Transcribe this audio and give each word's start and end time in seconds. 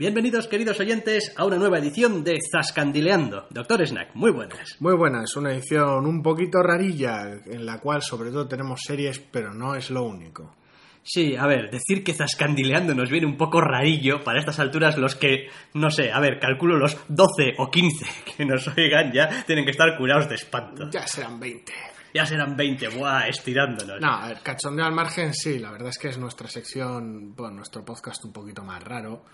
Bienvenidos, 0.00 0.48
queridos 0.48 0.80
oyentes, 0.80 1.34
a 1.36 1.44
una 1.44 1.58
nueva 1.58 1.76
edición 1.76 2.24
de 2.24 2.38
Zascandileando. 2.50 3.46
Doctor 3.50 3.86
Snack, 3.86 4.14
muy 4.14 4.30
buenas. 4.30 4.76
Muy 4.80 4.94
buenas, 4.94 5.36
una 5.36 5.52
edición 5.52 6.06
un 6.06 6.22
poquito 6.22 6.62
rarilla, 6.62 7.38
en 7.44 7.66
la 7.66 7.80
cual 7.80 8.00
sobre 8.00 8.30
todo 8.30 8.48
tenemos 8.48 8.80
series, 8.80 9.18
pero 9.18 9.52
no 9.52 9.74
es 9.74 9.90
lo 9.90 10.04
único. 10.04 10.56
Sí, 11.02 11.36
a 11.36 11.46
ver, 11.46 11.70
decir 11.70 12.02
que 12.02 12.14
Zascandileando 12.14 12.94
nos 12.94 13.10
viene 13.10 13.26
un 13.26 13.36
poco 13.36 13.60
rarillo 13.60 14.24
para 14.24 14.38
estas 14.38 14.58
alturas 14.58 14.96
los 14.96 15.16
que, 15.16 15.48
no 15.74 15.90
sé, 15.90 16.10
a 16.10 16.18
ver, 16.18 16.40
calculo 16.40 16.78
los 16.78 16.96
12 17.08 17.56
o 17.58 17.70
15 17.70 18.06
que 18.38 18.46
nos 18.46 18.68
oigan 18.68 19.12
ya 19.12 19.44
tienen 19.44 19.66
que 19.66 19.72
estar 19.72 19.98
curados 19.98 20.30
de 20.30 20.36
espanto. 20.36 20.88
Ya 20.88 21.06
serán 21.06 21.38
20. 21.38 21.74
Ya 22.14 22.24
serán 22.24 22.56
20, 22.56 22.88
buah, 22.88 23.28
estirándonos. 23.28 24.00
No, 24.00 24.14
a 24.14 24.28
ver, 24.28 24.40
cachondeo 24.42 24.86
al 24.86 24.94
margen, 24.94 25.34
sí, 25.34 25.58
la 25.58 25.70
verdad 25.70 25.90
es 25.90 25.98
que 25.98 26.08
es 26.08 26.16
nuestra 26.16 26.48
sección, 26.48 27.34
bueno, 27.36 27.56
nuestro 27.56 27.84
podcast 27.84 28.24
un 28.24 28.32
poquito 28.32 28.64
más 28.64 28.82
raro. 28.82 29.24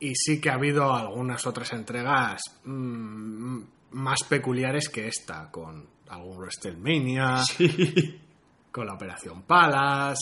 Y 0.00 0.14
sí 0.16 0.40
que 0.40 0.50
ha 0.50 0.54
habido 0.54 0.92
algunas 0.94 1.46
otras 1.46 1.72
entregas 1.72 2.42
mm, 2.64 3.58
más 3.92 4.18
peculiares 4.28 4.88
que 4.88 5.06
esta, 5.08 5.50
con 5.50 5.86
algún 6.08 6.36
WrestleMania, 6.38 7.42
con 8.70 8.86
la 8.86 8.94
Operación 8.94 9.42
Palas, 9.42 10.18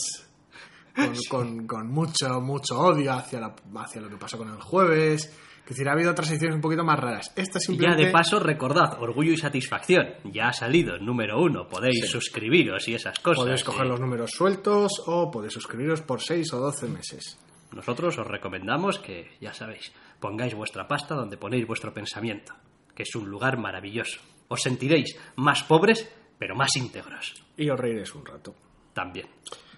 con, 0.95 1.13
con- 1.29 1.67
con 1.67 1.87
mucho, 1.91 2.39
mucho 2.39 2.79
odio 2.79 3.13
hacia, 3.13 3.39
la- 3.39 3.55
hacia 3.77 4.01
lo 4.01 4.09
que 4.09 4.17
pasó 4.17 4.37
con 4.37 4.49
el 4.49 4.61
jueves. 4.61 5.37
Es 5.63 5.69
decir, 5.69 5.87
ha 5.87 5.93
habido 5.93 6.11
otras 6.11 6.27
secciones 6.27 6.55
un 6.55 6.61
poquito 6.61 6.83
más 6.83 6.99
raras. 6.99 7.31
Esta 7.37 7.57
Y 7.57 7.61
ya 7.61 7.65
simplemente... 7.65 8.05
de 8.05 8.11
paso, 8.11 8.37
recordad, 8.39 9.01
orgullo 9.01 9.31
y 9.31 9.37
satisfacción. 9.37 10.07
Ya 10.25 10.49
ha 10.49 10.53
salido, 10.53 10.97
número 10.99 11.41
uno. 11.41 11.67
Podéis 11.69 12.09
suscribiros 12.09 12.85
y 12.89 12.95
esas 12.95 13.17
cosas. 13.19 13.43
Podéis 13.45 13.63
coger 13.63 13.85
y 13.85 13.89
los 13.89 13.99
números 13.99 14.31
sueltos 14.31 14.91
o 15.07 15.31
podéis 15.31 15.53
suscribiros 15.53 16.01
por 16.01 16.21
6 16.21 16.51
o 16.53 16.59
12 16.59 16.87
meses. 16.89 17.39
Nosotros 17.73 18.17
os 18.17 18.27
recomendamos 18.27 18.99
que, 18.99 19.31
ya 19.41 19.53
sabéis, 19.53 19.91
pongáis 20.19 20.53
vuestra 20.53 20.87
pasta 20.87 21.15
donde 21.15 21.37
ponéis 21.37 21.65
vuestro 21.67 21.93
pensamiento, 21.93 22.53
que 22.95 23.03
es 23.03 23.15
un 23.15 23.29
lugar 23.29 23.57
maravilloso. 23.57 24.21
Os 24.47 24.61
sentiréis 24.61 25.17
más 25.35 25.63
pobres, 25.63 26.07
pero 26.37 26.55
más 26.55 26.75
íntegros. 26.75 27.33
Y 27.57 27.69
os 27.69 27.79
reiréis 27.79 28.13
un 28.13 28.25
rato. 28.25 28.53
También. 28.93 29.27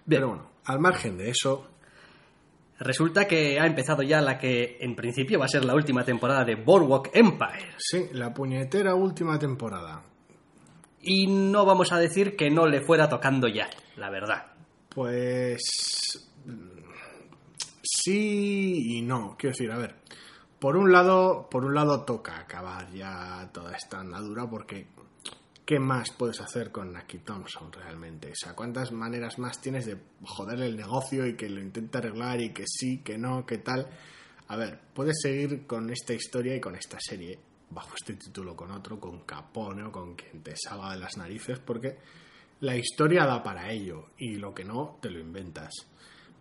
Pero 0.08 0.28
bueno, 0.28 0.52
al 0.66 0.80
margen 0.80 1.18
de 1.18 1.30
eso, 1.30 1.70
Resulta 2.78 3.26
que 3.26 3.58
ha 3.58 3.66
empezado 3.66 4.04
ya 4.04 4.22
la 4.22 4.38
que 4.38 4.78
en 4.82 4.96
principio 4.96 5.40
va 5.40 5.46
a 5.46 5.50
ser 5.50 5.64
la 5.64 5.76
última 5.76 6.04
temporada 6.04 6.44
de 6.44 6.56
Boardwalk 6.56 7.10
Empire. 7.14 7.74
sí, 7.78 8.10
la 8.12 8.34
puñetera 8.34 8.96
última 8.96 9.40
temporada. 9.40 10.04
Y 11.00 11.28
no 11.28 11.66
vamos 11.66 11.94
a 11.94 12.00
decir 12.00 12.36
que 12.36 12.50
no 12.50 12.66
le 12.66 12.82
fuera 12.82 13.08
tocando 13.08 13.48
ya, 13.48 13.70
la 13.96 14.10
verdad. 14.10 14.48
Pues 14.90 16.25
sí 18.06 18.98
y 18.98 19.02
no. 19.02 19.36
Quiero 19.38 19.54
decir, 19.54 19.72
a 19.72 19.78
ver, 19.78 19.96
por 20.60 20.78
un 20.78 20.92
lado, 20.92 21.48
por 21.50 21.66
un 21.66 21.74
lado 21.74 22.06
toca 22.06 22.40
acabar 22.40 22.92
ya 22.92 23.50
toda 23.54 23.76
esta 23.76 24.00
andadura 24.00 24.50
porque 24.50 24.88
¿qué 25.66 25.80
más 25.80 26.12
puedes 26.12 26.40
hacer 26.42 26.72
con 26.72 26.94
Naki 26.94 27.20
Thompson 27.20 27.72
realmente? 27.72 28.32
O 28.32 28.36
sea, 28.36 28.54
¿cuántas 28.54 28.92
maneras 28.92 29.40
más 29.40 29.60
tienes 29.60 29.86
de 29.86 29.98
joderle 30.24 30.68
el 30.68 30.78
negocio 30.78 31.26
y 31.26 31.36
que 31.36 31.50
lo 31.50 31.62
intente 31.62 31.98
arreglar 31.98 32.40
y 32.42 32.54
que 32.54 32.66
sí, 32.68 33.00
que 33.00 33.18
no, 33.18 33.46
que 33.46 33.58
tal? 33.58 33.90
A 34.48 34.56
ver, 34.56 34.80
puedes 34.94 35.20
seguir 35.22 35.66
con 35.66 35.90
esta 35.90 36.14
historia 36.14 36.56
y 36.56 36.62
con 36.62 36.76
esta 36.76 37.00
serie 37.00 37.40
bajo 37.72 37.96
este 37.96 38.14
título 38.14 38.56
con 38.56 38.72
otro, 38.72 39.00
con 39.00 39.22
Capone 39.22 39.84
o 39.84 39.92
con 39.92 40.16
quien 40.16 40.44
te 40.44 40.56
salga 40.56 40.94
de 40.94 41.00
las 41.00 41.18
narices, 41.18 41.58
porque 41.60 41.98
la 42.60 42.76
historia 42.76 43.26
da 43.26 43.42
para 43.42 43.72
ello 43.72 44.12
y 44.20 44.36
lo 44.36 44.54
que 44.54 44.64
no, 44.64 45.00
te 45.02 45.10
lo 45.10 45.20
inventas. 45.20 45.74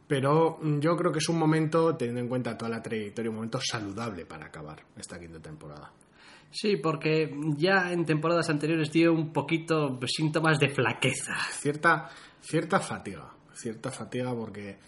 Pero 0.07 0.59
mm, 0.61 0.81
yo 0.81 0.97
creo 0.97 1.13
que 1.13 1.19
es 1.19 1.29
un 1.29 1.39
momento, 1.39 1.97
teniendo 1.97 2.21
en 2.21 2.29
cuenta 2.29 2.57
toda 2.57 2.71
la 2.71 2.83
trayectoria, 2.83 3.31
un 3.31 3.37
momento 3.37 3.61
saludable 3.61 4.27
para 4.27 4.47
acabar 4.47 4.83
esta 4.97 5.19
quinta 5.19 5.41
temporada. 5.41 5.93
Sí, 6.51 6.77
porque 6.77 7.35
ya 7.57 7.91
en 7.91 8.05
temporadas 8.05 8.49
anteriores 8.49 8.93
dio 8.93 9.13
un 9.13 9.33
poquito 9.33 9.99
síntomas 10.07 10.61
de 10.61 10.69
flaqueza. 10.69 11.35
Cierta, 11.51 12.09
cierta 12.41 12.79
fatiga, 12.79 13.29
cierta 13.53 13.91
fatiga 13.91 14.33
porque 14.33 14.79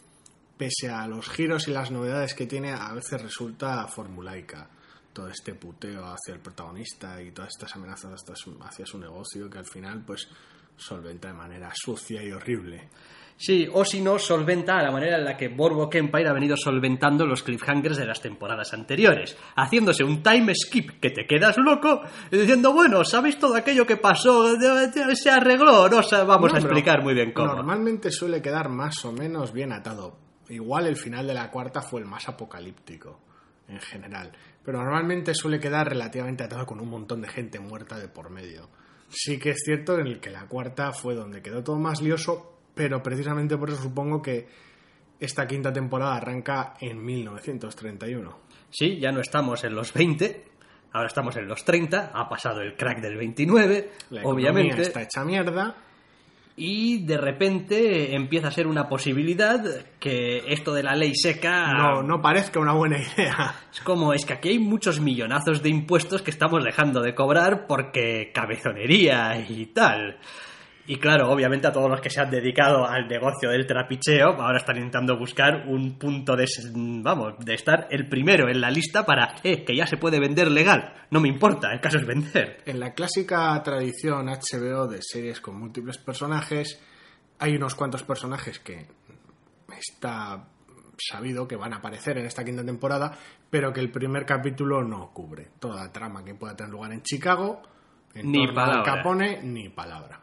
pese 0.57 0.89
a 0.89 1.09
los 1.09 1.29
giros 1.29 1.67
y 1.67 1.73
las 1.73 1.91
novedades 1.91 2.35
que 2.35 2.47
tiene, 2.47 2.73
a 2.73 2.93
veces 2.95 3.21
resulta 3.21 3.87
formulaica 3.89 4.71
todo 5.13 5.29
este 5.29 5.55
puteo 5.55 6.05
hacia 6.05 6.35
el 6.35 6.41
protagonista 6.41 7.21
y 7.21 7.33
todas 7.33 7.51
estas 7.51 7.75
amenazas 7.75 8.13
hacia 8.61 8.87
su 8.87 8.99
negocio 8.99 9.51
que 9.51 9.59
al 9.59 9.67
final 9.67 10.05
pues 10.05 10.29
solventa 10.77 11.29
de 11.29 11.35
manera 11.35 11.73
sucia 11.75 12.23
y 12.23 12.31
horrible. 12.31 12.91
Sí, 13.39 13.69
o 13.71 13.85
si 13.85 14.01
no, 14.01 14.19
solventa 14.19 14.79
a 14.79 14.83
la 14.83 14.91
manera 14.91 15.19
en 15.19 15.25
la 15.25 15.37
que 15.37 15.49
Boardwalk 15.49 15.95
Empire 15.97 16.29
ha 16.29 16.33
venido 16.33 16.57
solventando 16.57 17.27
los 17.27 17.43
cliffhangers 17.43 17.99
de 17.99 18.07
las 18.07 18.23
temporadas 18.23 18.73
anteriores, 18.73 19.37
haciéndose 19.57 20.05
un 20.05 20.23
time 20.23 20.55
skip 20.55 20.99
que 21.01 21.11
te 21.11 21.27
quedas 21.27 21.59
loco 21.59 22.01
y 22.31 22.39
diciendo, 22.39 22.73
bueno, 22.73 23.05
¿sabéis 23.05 23.39
todo 23.39 23.55
aquello 23.55 23.87
que 23.87 23.99
pasó? 23.99 24.47
Se 25.15 25.31
arregló, 25.31 25.87
no 25.89 26.01
vamos 26.27 26.51
No, 26.51 26.57
a 26.57 26.61
explicar 26.61 27.03
muy 27.03 27.13
bien 27.13 27.33
cómo. 27.33 27.55
Normalmente 27.55 28.11
suele 28.11 28.41
quedar 28.41 28.71
más 28.71 29.05
o 29.05 29.13
menos 29.13 29.53
bien 29.53 29.73
atado. 29.73 30.17
Igual 30.49 30.87
el 30.87 30.97
final 30.97 31.27
de 31.27 31.35
la 31.35 31.51
cuarta 31.51 31.83
fue 31.83 32.01
el 32.01 32.07
más 32.07 32.29
apocalíptico 32.29 33.21
en 33.69 33.81
general, 33.81 34.33
pero 34.65 34.79
normalmente 34.79 35.35
suele 35.35 35.59
quedar 35.61 35.89
relativamente 35.89 36.45
atado 36.45 36.65
con 36.65 36.81
un 36.81 36.89
montón 36.89 37.21
de 37.21 37.29
gente 37.29 37.59
muerta 37.59 37.99
de 37.99 38.09
por 38.09 38.31
medio. 38.31 38.71
Sí 39.11 39.39
que 39.39 39.51
es 39.51 39.63
cierto 39.65 39.99
en 39.99 40.07
el 40.07 40.21
que 40.21 40.31
la 40.31 40.47
cuarta 40.47 40.93
fue 40.93 41.15
donde 41.15 41.43
quedó 41.43 41.63
todo 41.63 41.77
más 41.79 42.01
lioso, 42.01 42.56
pero 42.77 43.03
precisamente 43.03 43.57
por 43.57 43.71
eso 43.71 43.83
supongo 43.83 44.21
que 44.21 44.47
esta 45.19 45.47
quinta 45.47 45.73
temporada 45.73 46.17
arranca 46.17 46.75
en 46.79 47.03
1931. 47.03 48.39
Sí, 48.71 48.99
ya 49.01 49.11
no 49.13 49.21
estamos 49.21 49.65
en 49.65 49.75
los 49.75 49.95
20, 49.95 50.45
ahora 50.93 51.07
estamos 51.09 51.35
en 51.39 51.49
los 51.49 51.65
30, 51.65 52.11
ha 52.13 52.29
pasado 52.29 52.61
el 52.61 52.77
crack 52.77 53.01
del 53.01 53.17
29, 53.17 53.91
La 54.11 54.23
obviamente. 54.25 54.83
está 54.83 55.01
hecha 55.01 55.25
mierda. 55.25 55.75
Y 56.59 57.05
de 57.05 57.19
repente 57.19 58.15
empieza 58.15 58.49
a 58.49 58.51
ser 58.51 58.67
una 58.67 58.89
posibilidad 58.89 59.63
que 59.99 60.39
esto 60.49 60.73
de 60.73 60.83
la 60.83 60.95
ley 60.95 61.15
seca 61.15 61.73
No, 61.75 62.03
no 62.03 62.21
parezca 62.23 62.61
una 62.61 62.73
buena 62.73 62.99
idea. 62.99 63.55
es 63.73 63.81
como 63.81 64.13
es 64.13 64.25
que 64.27 64.35
aquí 64.35 64.49
hay 64.51 64.59
muchos 64.59 65.01
millonazos 65.01 65.63
de 65.63 65.69
impuestos 65.71 66.21
que 66.23 66.31
estamos 66.31 66.63
dejando 66.65 67.01
de 67.03 67.15
cobrar 67.15 67.67
porque 67.67 68.33
cabezonería 68.35 69.39
y 69.49 69.67
tal. 69.67 70.19
Y 70.89 70.99
claro, 70.99 71.31
obviamente 71.31 71.67
a 71.67 71.73
todos 71.73 71.91
los 71.91 72.01
que 72.01 72.11
se 72.11 72.21
han 72.21 72.31
dedicado 72.31 72.87
al 72.87 73.09
negocio 73.09 73.51
del 73.51 73.67
trapicheo, 73.67 74.41
ahora 74.41 74.59
están 74.59 74.77
intentando 74.77 75.19
buscar 75.19 75.67
un 75.67 75.99
punto 75.99 76.37
de, 76.37 76.47
vamos, 76.75 77.35
de 77.45 77.55
estar 77.55 77.89
el 77.91 78.09
primero 78.09 78.49
en 78.49 78.61
la 78.61 78.71
lista 78.71 79.05
para, 79.05 79.35
eh, 79.43 79.65
que 79.65 79.77
ya 79.77 79.87
se 79.87 79.97
puede 79.97 80.21
vender 80.21 80.51
legal. 80.51 80.95
No 81.11 81.21
me 81.21 81.29
importa, 81.29 81.73
el 81.73 81.81
caso 81.81 81.99
es 81.99 82.07
vender. 82.07 82.59
En 82.67 82.79
la 82.79 82.95
clásica 82.95 83.61
tradición 83.65 84.27
HBO 84.27 84.87
de 84.87 84.99
series 85.03 85.41
con 85.41 85.59
múltiples 85.59 85.99
personajes, 85.99 86.81
hay 87.39 87.57
unos 87.57 87.75
cuantos 87.75 88.05
personajes 88.05 88.61
que 88.61 88.87
está 89.77 90.49
sabido 90.99 91.47
que 91.47 91.57
van 91.57 91.73
a 91.73 91.77
aparecer 91.77 92.19
en 92.19 92.27
esta 92.27 92.45
quinta 92.45 92.65
temporada, 92.65 93.13
pero 93.51 93.73
que 93.73 93.81
el 93.81 93.91
primer 93.91 94.25
capítulo 94.25 94.83
no 94.83 95.11
cubre. 95.13 95.49
Toda 95.59 95.85
la 95.85 95.93
trama 95.93 96.25
que 96.25 96.35
pueda 96.35 96.57
tener 96.57 96.73
lugar 96.73 96.93
en 96.93 97.03
Chicago, 97.03 97.63
en 98.15 98.31
Ni 98.31 98.47
palabra. 98.47 98.83
Capone, 98.83 99.43
ni 99.43 99.69
palabra. 99.69 100.21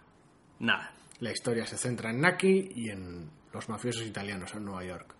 Nada. 0.63 0.91
La 1.19 1.31
historia 1.31 1.65
se 1.65 1.77
centra 1.77 2.09
en 2.09 2.21
Naki 2.21 2.69
y 2.75 2.89
en 2.89 3.29
los 3.53 3.69
mafiosos 3.69 4.05
italianos 4.05 4.53
en 4.55 4.65
Nueva 4.65 4.83
York. 4.85 5.13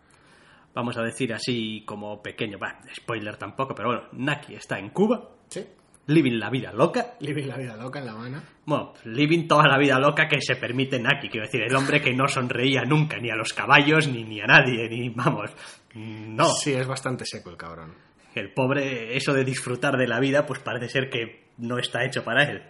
Vamos 0.74 0.98
a 0.98 1.02
decir 1.04 1.34
así 1.34 1.84
como 1.86 2.22
pequeño, 2.24 2.58
bah, 2.58 2.80
spoiler 2.96 3.38
tampoco, 3.38 3.76
pero 3.76 3.90
bueno, 3.90 4.04
Naki 4.14 4.56
está 4.56 4.80
en 4.80 4.90
Cuba, 4.90 5.30
Sí. 5.48 5.64
living 6.08 6.40
la 6.40 6.50
vida 6.50 6.72
loca, 6.74 7.14
Living 7.20 7.46
la 7.48 7.58
vida 7.58 7.76
loca 7.78 8.00
en 8.00 8.06
La 8.06 8.14
Habana. 8.14 8.44
Bueno, 8.66 8.94
living 9.06 9.48
toda 9.48 9.68
la 9.68 9.78
vida 9.78 10.00
loca 10.00 10.28
que 10.28 10.42
se 10.42 10.56
permite 10.56 11.00
Naki, 11.00 11.30
quiero 11.30 11.46
decir, 11.46 11.62
el 11.62 11.76
hombre 11.76 12.02
que 12.02 12.14
no 12.14 12.28
sonreía 12.28 12.84
nunca, 12.86 13.18
ni 13.18 13.30
a 13.30 13.36
los 13.36 13.54
caballos, 13.54 14.08
ni, 14.08 14.24
ni 14.24 14.42
a 14.42 14.46
nadie, 14.48 14.90
ni 14.90 15.10
vamos. 15.10 15.52
No, 15.96 16.46
Sí, 16.46 16.74
es 16.74 16.88
bastante 16.88 17.26
seco 17.26 17.50
el 17.52 17.58
cabrón. 17.58 17.94
el 18.34 18.52
pobre, 18.54 19.16
eso 19.16 19.32
de 19.34 19.44
disfrutar 19.46 19.96
de 19.98 20.08
la 20.08 20.20
vida, 20.20 20.46
pues 20.48 20.60
parece 20.62 20.90
ser 20.90 21.10
que 21.12 21.50
no 21.60 21.78
está 21.78 22.04
hecho 22.04 22.24
para 22.24 22.44
él. 22.50 22.64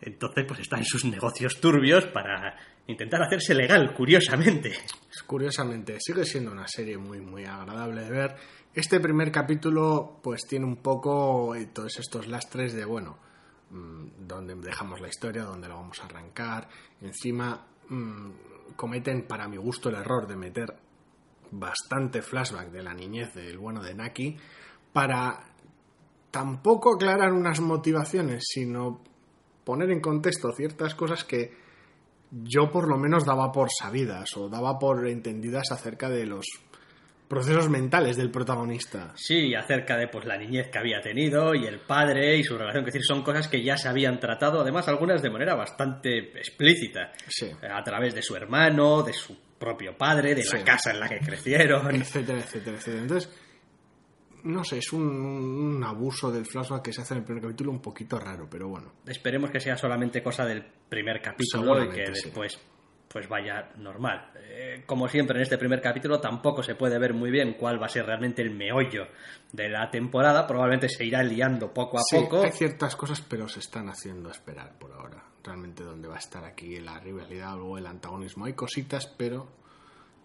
Entonces, 0.00 0.44
pues 0.46 0.60
está 0.60 0.78
en 0.78 0.84
sus 0.84 1.04
negocios 1.04 1.60
turbios 1.60 2.06
para 2.06 2.56
intentar 2.86 3.22
hacerse 3.22 3.54
legal, 3.54 3.94
curiosamente. 3.94 4.72
Curiosamente, 5.26 5.98
sigue 6.00 6.24
siendo 6.24 6.52
una 6.52 6.68
serie 6.68 6.98
muy, 6.98 7.20
muy 7.20 7.44
agradable 7.44 8.04
de 8.04 8.10
ver. 8.10 8.36
Este 8.74 9.00
primer 9.00 9.32
capítulo 9.32 10.20
pues 10.22 10.42
tiene 10.46 10.66
un 10.66 10.76
poco 10.76 11.54
eh, 11.54 11.66
todos 11.72 11.98
estos 11.98 12.28
lastres 12.28 12.74
de, 12.74 12.84
bueno, 12.84 13.18
mm, 13.70 14.26
donde 14.26 14.54
dejamos 14.56 15.00
la 15.00 15.08
historia, 15.08 15.44
donde 15.44 15.68
la 15.68 15.74
vamos 15.74 15.98
a 16.00 16.04
arrancar. 16.04 16.68
Encima 17.00 17.66
mm, 17.88 18.30
cometen 18.76 19.26
para 19.26 19.48
mi 19.48 19.56
gusto 19.56 19.88
el 19.88 19.96
error 19.96 20.26
de 20.26 20.36
meter 20.36 20.76
bastante 21.50 22.22
flashback 22.22 22.70
de 22.70 22.82
la 22.82 22.92
niñez 22.92 23.34
del 23.34 23.58
bueno 23.58 23.82
de 23.82 23.94
Naki 23.94 24.36
para 24.92 25.44
tampoco 26.30 26.94
aclarar 26.94 27.32
unas 27.32 27.60
motivaciones, 27.60 28.44
sino 28.46 29.00
poner 29.66 29.90
en 29.90 30.00
contexto 30.00 30.52
ciertas 30.52 30.94
cosas 30.94 31.24
que 31.24 31.52
yo 32.30 32.70
por 32.70 32.88
lo 32.88 32.96
menos 32.96 33.24
daba 33.26 33.50
por 33.50 33.68
sabidas 33.70 34.36
o 34.36 34.48
daba 34.48 34.78
por 34.78 35.06
entendidas 35.08 35.72
acerca 35.72 36.08
de 36.08 36.24
los 36.24 36.46
procesos 37.28 37.68
mentales 37.68 38.16
del 38.16 38.30
protagonista. 38.30 39.12
Sí, 39.16 39.52
acerca 39.56 39.96
de 39.96 40.06
pues 40.06 40.24
la 40.26 40.38
niñez 40.38 40.68
que 40.70 40.78
había 40.78 41.00
tenido 41.00 41.52
y 41.56 41.66
el 41.66 41.80
padre 41.80 42.36
y 42.36 42.44
su 42.44 42.56
relación, 42.56 42.84
que 42.84 42.92
decir, 42.92 43.02
son 43.04 43.24
cosas 43.24 43.48
que 43.48 43.64
ya 43.64 43.76
se 43.76 43.88
habían 43.88 44.20
tratado, 44.20 44.60
además 44.60 44.86
algunas 44.86 45.20
de 45.22 45.30
manera 45.30 45.56
bastante 45.56 46.18
explícita, 46.38 47.10
Sí. 47.28 47.50
a 47.68 47.82
través 47.82 48.14
de 48.14 48.22
su 48.22 48.36
hermano, 48.36 49.02
de 49.02 49.12
su 49.12 49.36
propio 49.58 49.96
padre, 49.98 50.36
de 50.36 50.42
Sí. 50.44 50.56
la 50.58 50.62
casa 50.64 50.92
en 50.92 51.00
la 51.00 51.08
que 51.08 51.18
crecieron. 51.18 51.90
etcétera, 51.96 52.38
etcétera, 52.38 52.76
etcétera. 52.76 53.02
Entonces, 53.02 53.32
no 54.46 54.64
sé, 54.64 54.78
es 54.78 54.92
un, 54.92 55.02
un 55.04 55.84
abuso 55.84 56.30
del 56.30 56.46
flashback 56.46 56.82
que 56.82 56.92
se 56.92 57.02
hace 57.02 57.14
en 57.14 57.18
el 57.20 57.24
primer 57.24 57.42
capítulo 57.42 57.70
un 57.70 57.80
poquito 57.80 58.18
raro, 58.18 58.48
pero 58.50 58.68
bueno. 58.68 58.92
Esperemos 59.06 59.50
que 59.50 59.60
sea 59.60 59.76
solamente 59.76 60.22
cosa 60.22 60.44
del 60.44 60.64
primer 60.88 61.20
capítulo 61.20 61.84
y 61.84 61.88
que 61.90 62.06
sí. 62.06 62.12
después 62.24 62.58
pues 63.08 63.28
vaya 63.28 63.70
normal. 63.78 64.30
Eh, 64.36 64.82
como 64.84 65.08
siempre 65.08 65.36
en 65.38 65.42
este 65.42 65.56
primer 65.56 65.80
capítulo 65.80 66.20
tampoco 66.20 66.62
se 66.62 66.74
puede 66.74 66.98
ver 66.98 67.14
muy 67.14 67.30
bien 67.30 67.54
cuál 67.54 67.80
va 67.80 67.86
a 67.86 67.88
ser 67.88 68.04
realmente 68.04 68.42
el 68.42 68.50
meollo 68.50 69.06
de 69.52 69.68
la 69.70 69.90
temporada, 69.90 70.46
probablemente 70.46 70.88
se 70.88 71.04
irá 71.04 71.22
liando 71.22 71.72
poco 71.72 71.98
a 71.98 72.02
Sí, 72.02 72.16
poco. 72.16 72.42
hay 72.42 72.52
ciertas 72.52 72.94
cosas, 72.96 73.22
pero 73.22 73.48
se 73.48 73.60
están 73.60 73.88
haciendo 73.88 74.30
esperar 74.30 74.76
por 74.78 74.92
ahora. 74.92 75.22
Realmente 75.42 75.82
dónde 75.84 76.08
va 76.08 76.16
a 76.16 76.18
estar 76.18 76.44
aquí 76.44 76.78
la 76.80 76.98
rivalidad 77.00 77.58
o 77.60 77.78
el 77.78 77.86
antagonismo. 77.86 78.44
Hay 78.44 78.52
cositas, 78.54 79.06
pero 79.16 79.48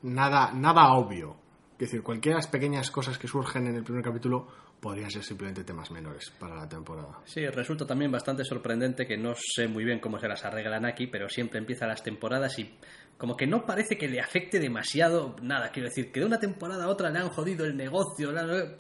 nada, 0.02 0.52
nada 0.52 0.92
obvio. 0.94 1.38
Es 1.82 1.88
decir, 1.90 2.04
cualquiera 2.04 2.40
pequeñas 2.52 2.92
cosas 2.92 3.18
que 3.18 3.28
surgen 3.28 3.66
en 3.66 3.76
el 3.76 3.84
primer 3.84 4.04
capítulo 4.04 4.48
podrían 4.80 5.10
ser 5.10 5.24
simplemente 5.24 5.64
temas 5.64 5.90
menores 5.90 6.30
para 6.40 6.56
la 6.56 6.70
temporada. 6.70 7.20
Sí, 7.26 7.44
resulta 7.48 7.88
también 7.88 8.12
bastante 8.12 8.46
sorprendente 8.46 9.08
que 9.08 9.18
no 9.18 9.34
sé 9.36 9.68
muy 9.68 9.84
bien 9.84 10.00
cómo 10.00 10.20
se 10.20 10.28
las 10.28 10.46
arreglan 10.46 10.86
aquí, 10.86 11.08
pero 11.08 11.28
siempre 11.28 11.58
empiezan 11.58 11.90
las 11.90 12.04
temporadas 12.04 12.58
y 12.60 12.78
como 13.18 13.36
que 13.36 13.48
no 13.48 13.66
parece 13.66 13.98
que 13.98 14.08
le 14.08 14.20
afecte 14.20 14.60
demasiado 14.60 15.36
nada. 15.42 15.72
Quiero 15.72 15.90
decir, 15.90 16.12
que 16.12 16.20
de 16.20 16.28
una 16.28 16.38
temporada 16.40 16.86
a 16.86 16.88
otra 16.90 17.10
le 17.10 17.18
han 17.18 17.30
jodido 17.30 17.66
el 17.66 17.76
negocio. 17.76 18.32
la- 18.32 18.78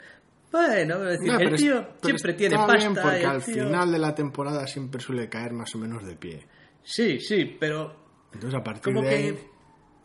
Bueno, 0.51 0.95
es 1.09 1.19
decir, 1.19 1.33
No, 1.33 1.39
el 1.39 1.53
es- 1.56 1.62
tío 1.62 1.88
pero 2.01 2.18
siempre 2.18 2.33
tiene 2.33 2.56
pasta. 2.57 2.75
bien 2.77 2.94
porque 2.94 3.25
al 3.25 3.44
tío- 3.44 3.65
final 3.65 3.92
de 3.92 4.00
la 4.00 4.13
temporada 4.13 4.68
siempre 4.68 5.01
suele 5.01 5.27
caer 5.30 5.53
más 5.53 5.74
o 5.74 5.80
menos 5.80 6.06
de 6.06 6.15
pie. 6.15 6.45
Sí, 6.83 7.19
sí, 7.19 7.57
pero 7.59 7.95
Entonces 8.33 8.59
a 8.59 8.63
partir 8.63 8.94
como 8.94 9.01
de 9.01 9.09
ahí... 9.15 9.33
que 9.33 9.50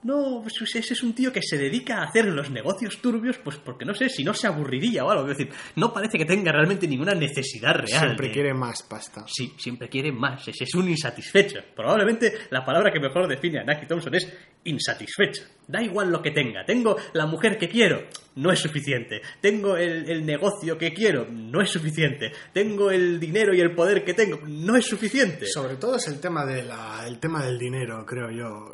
no, 0.03 0.41
pues 0.43 0.75
ese 0.77 0.93
es 0.95 1.03
un 1.03 1.15
tío 1.15 1.33
que 1.33 1.43
se 1.43 1.59
dedica 1.59 1.99
a 1.99 2.05
hacer 2.05 2.27
los 2.27 2.51
negocios 2.51 2.99
turbios, 3.01 3.39
pues 3.39 3.57
porque 3.57 3.85
no 3.85 3.93
sé 3.93 4.09
si 4.09 4.23
no 4.23 4.33
se 4.35 4.47
aburriría 4.47 5.05
o 5.05 5.11
algo. 5.11 5.29
Es 5.29 5.37
decir, 5.37 5.53
no 5.75 5.93
parece 5.93 6.17
que 6.19 6.25
tenga 6.25 6.53
realmente 6.53 6.87
ninguna 6.87 7.15
necesidad 7.15 7.75
real. 7.75 8.01
Siempre 8.07 8.29
de- 8.29 8.33
quiere 8.33 8.55
más 8.55 8.83
pasta. 8.85 9.25
Sí, 9.27 9.53
siempre 9.59 9.89
quiere 9.89 10.13
más. 10.13 10.47
Ese 10.47 10.65
es 10.65 10.75
un 10.75 10.89
insatisfecho. 10.89 11.59
Probablemente 11.75 12.33
la 12.51 12.65
palabra 12.65 12.93
que 12.93 13.01
mejor 13.01 13.27
define 13.27 13.59
a 13.61 13.65
Naki 13.65 13.87
Thompson 13.87 14.15
es 14.15 14.33
insatisfecho. 14.65 15.43
Da 15.67 15.83
igual 15.83 16.11
lo 16.13 16.23
que 16.23 16.31
tenga. 16.31 16.65
Tengo 16.65 16.97
la 17.15 17.27
mujer 17.27 17.59
que 17.59 17.69
quiero, 17.69 18.05
no 18.37 18.53
es 18.53 18.61
suficiente. 18.61 19.21
Tengo 19.41 19.77
el, 19.77 20.09
el 20.09 20.25
negocio 20.25 20.79
que 20.79 20.93
quiero, 20.93 21.27
no 21.31 21.61
es 21.61 21.71
suficiente. 21.71 22.31
Tengo 22.53 22.91
el 22.93 23.19
dinero 23.19 23.53
y 23.55 23.61
el 23.61 23.75
poder 23.75 24.05
que 24.05 24.15
tengo, 24.15 24.39
no 24.47 24.77
es 24.77 24.87
suficiente. 24.87 25.47
Sobre 25.47 25.77
todo 25.77 25.97
es 25.97 26.07
el 26.09 26.21
tema, 26.21 26.45
de 26.47 26.63
la, 26.63 27.05
el 27.07 27.19
tema 27.19 27.45
del 27.45 27.59
dinero, 27.59 28.05
creo 28.07 28.31
yo. 28.31 28.71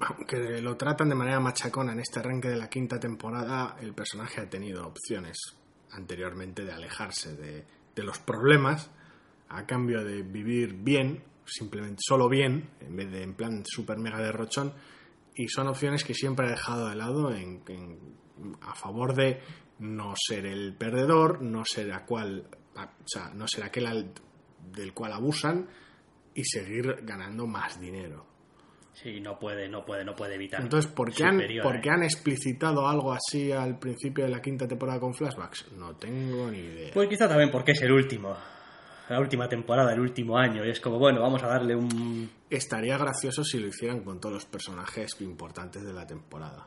Aunque 0.00 0.60
lo 0.62 0.76
tratan 0.76 1.08
de 1.10 1.14
manera 1.14 1.40
machacona 1.40 1.92
en 1.92 2.00
este 2.00 2.20
arranque 2.20 2.48
de 2.48 2.56
la 2.56 2.68
quinta 2.70 2.98
temporada, 2.98 3.76
el 3.80 3.92
personaje 3.92 4.40
ha 4.40 4.48
tenido 4.48 4.86
opciones 4.86 5.36
anteriormente 5.92 6.64
de 6.64 6.72
alejarse 6.72 7.34
de, 7.36 7.64
de 7.94 8.02
los 8.02 8.18
problemas 8.18 8.90
a 9.50 9.66
cambio 9.66 10.02
de 10.04 10.22
vivir 10.22 10.72
bien, 10.74 11.22
simplemente 11.44 11.98
solo 12.06 12.28
bien, 12.28 12.70
en 12.80 12.96
vez 12.96 13.10
de 13.10 13.22
en 13.22 13.34
plan 13.34 13.62
super 13.66 13.98
mega 13.98 14.18
derrochón, 14.18 14.72
y 15.34 15.48
son 15.48 15.68
opciones 15.68 16.04
que 16.04 16.14
siempre 16.14 16.46
ha 16.46 16.50
dejado 16.50 16.88
de 16.88 16.96
lado 16.96 17.32
en, 17.34 17.62
en- 17.68 17.98
a 18.62 18.74
favor 18.74 19.14
de 19.14 19.40
no 19.80 20.14
ser 20.16 20.46
el 20.46 20.74
perdedor, 20.76 21.42
no 21.42 21.64
ser 21.64 21.92
a 21.92 22.06
cual, 22.06 22.46
a- 22.76 22.84
o 22.84 23.06
sea, 23.08 23.30
no 23.34 23.46
ser 23.48 23.64
aquel 23.64 23.86
al- 23.86 24.14
del 24.72 24.94
cual 24.94 25.12
abusan 25.12 25.68
y 26.34 26.44
seguir 26.44 27.00
ganando 27.02 27.46
más 27.46 27.78
dinero. 27.80 28.29
Sí, 29.02 29.20
no 29.20 29.38
puede, 29.38 29.66
no 29.68 29.84
puede, 29.84 30.04
no 30.04 30.14
puede 30.14 30.34
evitar. 30.34 30.60
Entonces, 30.60 30.90
¿por 30.90 31.12
qué, 31.12 31.24
han, 31.24 31.40
por 31.62 31.76
¿eh? 31.76 31.80
qué 31.82 31.90
han 31.90 32.02
explicitado 32.02 32.86
algo 32.86 33.12
así 33.12 33.50
al 33.50 33.78
principio 33.78 34.24
de 34.24 34.30
la 34.30 34.42
quinta 34.42 34.68
temporada 34.68 35.00
con 35.00 35.14
flashbacks? 35.14 35.72
No 35.72 35.96
tengo 35.96 36.50
ni 36.50 36.58
idea. 36.58 36.90
Pues 36.92 37.08
quizá 37.08 37.26
también 37.26 37.50
porque 37.50 37.72
es 37.72 37.80
el 37.80 37.92
último. 37.92 38.36
La 39.08 39.18
última 39.18 39.48
temporada, 39.48 39.92
el 39.92 40.00
último 40.00 40.36
año. 40.36 40.64
Y 40.64 40.70
es 40.70 40.80
como, 40.80 40.98
bueno, 40.98 41.20
vamos 41.20 41.42
a 41.42 41.48
darle 41.48 41.74
un 41.74 42.30
Estaría 42.50 42.98
gracioso 42.98 43.42
si 43.42 43.58
lo 43.58 43.68
hicieran 43.68 44.00
con 44.02 44.20
todos 44.20 44.34
los 44.34 44.44
personajes 44.44 45.20
importantes 45.20 45.82
de 45.82 45.92
la 45.92 46.06
temporada. 46.06 46.66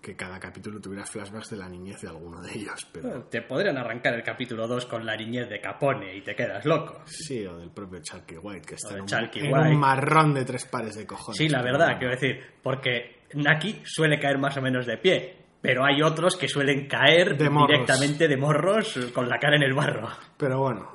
Que 0.00 0.16
cada 0.16 0.40
capítulo 0.40 0.80
tuviera 0.80 1.04
flashbacks 1.04 1.50
de 1.50 1.56
la 1.58 1.68
niñez 1.68 2.00
de 2.00 2.08
alguno 2.08 2.40
de 2.40 2.52
ellos, 2.52 2.86
pero... 2.90 3.24
Te 3.24 3.42
podrían 3.42 3.76
arrancar 3.76 4.14
el 4.14 4.22
capítulo 4.22 4.66
2 4.66 4.86
con 4.86 5.04
la 5.04 5.14
niñez 5.14 5.48
de 5.48 5.60
Capone 5.60 6.16
y 6.16 6.22
te 6.22 6.34
quedas 6.34 6.64
loco. 6.64 7.02
Sí, 7.04 7.44
o 7.44 7.58
del 7.58 7.70
propio 7.70 8.00
Chalky 8.00 8.36
White, 8.38 8.66
que 8.66 8.74
está 8.76 8.96
en, 8.96 9.04
en 9.44 9.54
un 9.54 9.78
marrón 9.78 10.32
de 10.32 10.44
tres 10.44 10.64
pares 10.64 10.96
de 10.96 11.06
cojones. 11.06 11.36
Sí, 11.36 11.48
la 11.48 11.62
verdad, 11.62 11.86
bueno. 11.86 11.98
quiero 11.98 12.14
decir, 12.14 12.40
porque 12.62 13.20
Naki 13.34 13.82
suele 13.84 14.18
caer 14.18 14.38
más 14.38 14.56
o 14.56 14.62
menos 14.62 14.86
de 14.86 14.96
pie, 14.96 15.36
pero 15.60 15.84
hay 15.84 16.02
otros 16.02 16.36
que 16.36 16.48
suelen 16.48 16.88
caer 16.88 17.36
De 17.36 17.50
directamente 17.50 18.26
de 18.26 18.36
morros 18.36 18.98
con 19.12 19.28
la 19.28 19.38
cara 19.38 19.56
en 19.56 19.62
el 19.62 19.74
barro. 19.74 20.08
Pero 20.38 20.60
bueno, 20.60 20.90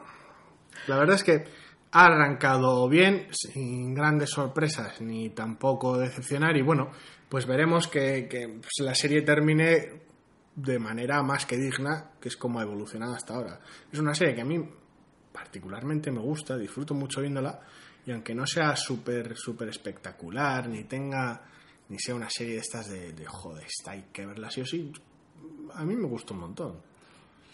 la 0.87 0.97
verdad 0.97 1.15
es 1.15 1.23
que 1.23 1.43
ha 1.91 2.07
arrancado 2.07 2.89
bien, 2.89 3.27
sin 3.31 3.93
grandes 3.93 4.31
sorpresas 4.31 4.99
ni 4.99 5.29
tampoco 5.29 5.97
decepcionar. 5.97 6.57
Y 6.57 6.61
bueno, 6.61 6.91
pues 7.29 7.45
veremos 7.45 7.87
que, 7.87 8.27
que, 8.29 8.47
pues, 8.47 8.73
la 8.79 8.95
serie 8.95 9.21
termine 9.21 10.01
de 10.55 10.79
manera 10.79 11.21
más 11.21 11.45
que 11.45 11.57
digna, 11.57 12.11
que 12.19 12.29
es 12.29 12.37
como 12.37 12.59
ha 12.59 12.63
evolucionado 12.63 13.13
hasta 13.13 13.35
ahora. 13.35 13.59
Es 13.91 13.99
una 13.99 14.15
serie 14.15 14.35
que 14.35 14.41
a 14.41 14.45
mí 14.45 14.57
particularmente 15.31 16.11
me 16.11 16.19
gusta, 16.19 16.57
disfruto 16.57 16.93
mucho 16.93 17.21
viéndola. 17.21 17.59
Y 18.05 18.11
aunque 18.11 18.33
no 18.33 18.45
sea 18.45 18.75
súper, 18.75 19.35
súper 19.35 19.69
espectacular, 19.69 20.69
ni 20.69 20.83
tenga, 20.83 21.41
ni 21.89 21.99
sea 21.99 22.15
una 22.15 22.29
serie 22.29 22.53
de 22.53 22.59
estas 22.59 22.89
de, 22.89 23.13
de 23.13 23.25
joder, 23.25 23.65
esta 23.65 23.91
hay 23.91 24.05
que 24.13 24.25
verla 24.25 24.49
sí 24.49 24.61
o 24.61 24.65
sí, 24.65 24.91
a 25.73 25.83
mí 25.83 25.95
me 25.95 26.07
gusta 26.07 26.33
un 26.33 26.41
montón. 26.41 26.81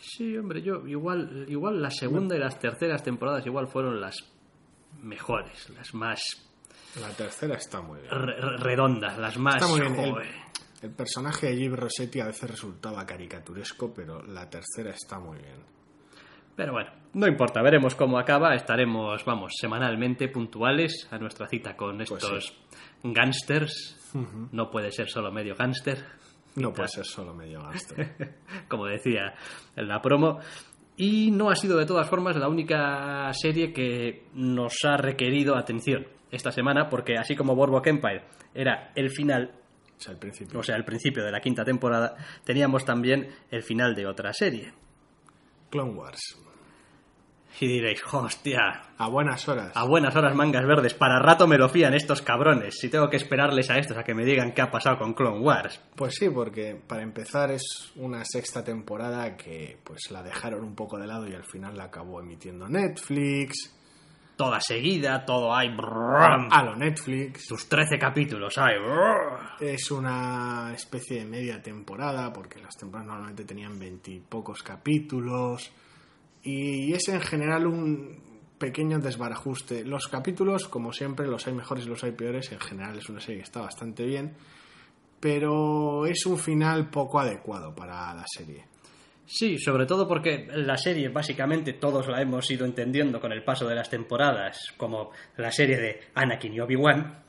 Sí, 0.01 0.36
hombre, 0.38 0.62
yo 0.62 0.86
igual, 0.88 1.46
igual 1.48 1.82
la 1.82 1.92
segunda 1.92 2.36
y 2.36 2.40
las 2.40 2.60
terceras 2.60 3.04
temporadas 3.04 3.46
igual 3.46 3.68
fueron 3.68 4.01
las 4.01 4.16
mejores, 5.01 5.70
las 5.70 5.94
más 5.94 6.22
La 7.00 7.10
tercera 7.10 7.55
está 7.55 7.81
muy 7.81 8.00
bien. 8.01 8.12
re- 8.12 8.39
re- 8.41 8.57
redondas, 8.57 9.17
las 9.17 9.38
más... 9.38 9.55
Está 9.55 9.67
muy 9.67 9.81
bien. 9.81 9.95
El, 9.95 10.15
el 10.81 10.91
personaje 10.95 11.48
de 11.48 11.55
Jim 11.57 11.74
Rossetti 11.75 12.19
a 12.19 12.25
veces 12.25 12.50
resultaba 12.50 13.05
caricaturesco, 13.05 13.93
pero 13.93 14.21
la 14.24 14.50
tercera 14.50 14.91
está 14.91 15.19
muy 15.19 15.38
bien. 15.38 15.63
Pero 16.55 16.74
bueno, 16.74 16.91
no 17.13 17.27
importa, 17.27 17.62
veremos 17.62 17.95
cómo 17.95 18.19
acaba. 18.19 18.53
Estaremos, 18.55 19.24
vamos, 19.24 19.53
semanalmente 19.57 20.27
puntuales 20.27 21.07
a 21.12 21.17
nuestra 21.17 21.48
cita 21.48 21.75
con 21.77 21.98
Pues 21.98 22.12
estos 22.12 22.57
gángsters. 23.03 23.98
No 24.51 24.69
puede 24.69 24.91
ser 24.91 25.07
solo 25.10 25.31
medio 25.31 25.55
gángster, 25.55 26.03
No 26.55 26.74
puede 26.74 26.89
ser 26.89 27.05
solo 27.05 27.33
medio 27.33 27.62
gasto. 27.63 27.95
como 28.67 28.86
decía 28.86 29.33
en 29.75 29.88
la 29.88 30.01
promo. 30.01 30.39
Y 30.98 31.31
no 31.31 31.50
ha 31.50 31.55
sido 31.55 31.77
de 31.77 31.86
todas 31.86 32.10
formas 32.10 32.36
la 32.36 32.50
única 32.50 33.31
serie 33.33 33.71
que 33.71 34.25
nos 34.33 34.74
ha 34.83 34.98
requerido 34.98 35.55
atención 35.55 36.05
esta 36.32 36.52
semana, 36.52 36.90
porque 36.90 37.18
así 37.18 37.36
como 37.36 37.56
Boardwalk 37.56 37.88
Empire 37.88 38.24
era 38.54 38.92
el 38.96 39.10
final, 39.10 39.52
O 39.98 40.02
sea, 40.02 40.14
al 40.14 40.20
principio. 40.20 40.60
o 40.60 40.64
sea, 40.64 40.76
el 40.76 40.86
principio 40.86 41.24
de 41.24 41.32
la 41.32 41.42
quinta 41.42 41.64
temporada, 41.64 42.16
teníamos 42.44 42.86
también 42.86 43.28
el 43.50 43.64
final 43.64 43.94
de 43.96 44.08
otra 44.08 44.34
serie. 44.34 44.74
Clone 45.70 45.94
Wars. 45.94 46.38
Y 47.60 47.68
diréis, 47.68 48.02
hostia, 48.12 48.60
A 48.98 49.10
buenas 49.10 49.48
horas. 49.48 49.72
A 49.76 49.86
buenas 49.86 50.16
horas 50.16 50.34
mangas 50.34 50.66
verdes, 50.66 50.94
para 50.94 51.20
rato 51.20 51.48
me 51.48 51.58
lo 51.58 51.70
fían 51.70 51.94
estos 51.94 52.22
cabrones. 52.22 52.80
Si 52.80 52.90
tengo 52.90 53.10
que 53.10 53.18
esperarles 53.18 53.70
a 53.70 53.78
estos 53.78 53.98
a 53.98 54.04
que 54.04 54.16
me 54.16 54.26
digan 54.26 54.54
qué 54.54 54.62
ha 54.62 54.72
pasado 54.72 54.98
con 54.98 55.14
Clone 55.14 55.42
Wars. 55.42 55.80
Pues 55.96 56.16
sí, 56.16 56.30
porque 56.30 56.80
para 56.88 57.04
empezar 57.04 57.52
es 57.52 57.92
una 57.98 58.24
sexta 58.26 58.64
temporada 58.64 59.36
que 59.36 59.78
pues 59.84 60.10
la 60.12 60.24
dejaron 60.24 60.64
un 60.64 60.76
poco 60.76 60.98
de 60.98 61.08
lado 61.08 61.28
y 61.28 61.36
al 61.36 61.44
final 61.44 61.78
la 61.78 61.84
acabó 61.84 62.22
emitiendo 62.22 62.68
Netflix. 62.70 63.78
Toda 64.36 64.60
seguida, 64.60 65.24
todo 65.26 65.54
hay. 65.54 65.70
A 65.78 66.64
lo 66.64 66.76
Netflix. 66.76 67.46
Sus 67.46 67.68
13 67.68 68.00
capítulos 68.00 68.58
hay. 68.58 68.76
Es 69.60 69.92
una 69.92 70.72
especie 70.74 71.20
de 71.20 71.26
media 71.26 71.62
temporada, 71.62 72.34
porque 72.34 72.60
las 72.60 72.76
temporadas 72.76 73.08
normalmente 73.08 73.46
tenían 73.46 73.78
veintipocos 73.78 74.64
capítulos. 74.64 75.72
Y 76.44 76.92
es 76.94 77.08
en 77.10 77.22
general 77.22 77.68
un 77.68 78.32
pequeño 78.58 79.00
desbarajuste. 79.00 79.86
Los 79.86 80.08
capítulos, 80.08 80.68
como 80.68 80.92
siempre, 80.92 81.28
los 81.28 81.46
hay 81.48 81.54
mejores 81.54 81.86
y 81.86 81.90
los 81.90 82.04
hay 82.04 82.14
peores. 82.14 82.52
En 82.52 82.60
general 82.60 82.98
es 82.98 83.10
una 83.10 83.20
serie 83.20 83.38
que 83.38 83.44
está 83.46 83.62
bastante 83.62 84.06
bien. 84.06 84.36
Pero 85.20 86.08
es 86.08 86.26
un 86.26 86.40
final 86.40 86.90
poco 86.90 87.20
adecuado 87.20 87.76
para 87.76 88.14
la 88.16 88.26
serie. 88.26 88.71
Sí, 89.25 89.58
sobre 89.58 89.86
todo 89.86 90.08
porque 90.08 90.48
la 90.54 90.78
serie 90.78 91.08
básicamente 91.10 91.74
todos 91.74 92.08
la 92.08 92.22
hemos 92.22 92.50
ido 92.51 92.66
entendiendo 92.66 93.20
con 93.22 93.32
el 93.32 93.44
paso 93.44 93.66
de 93.68 93.75
las 93.75 93.90
temporadas, 93.90 94.74
como 94.75 95.12
la 95.38 95.51
serie 95.51 95.78
de 95.78 96.00
Anakin 96.16 96.54
y 96.54 96.60
Obi-Wan, 96.60 97.24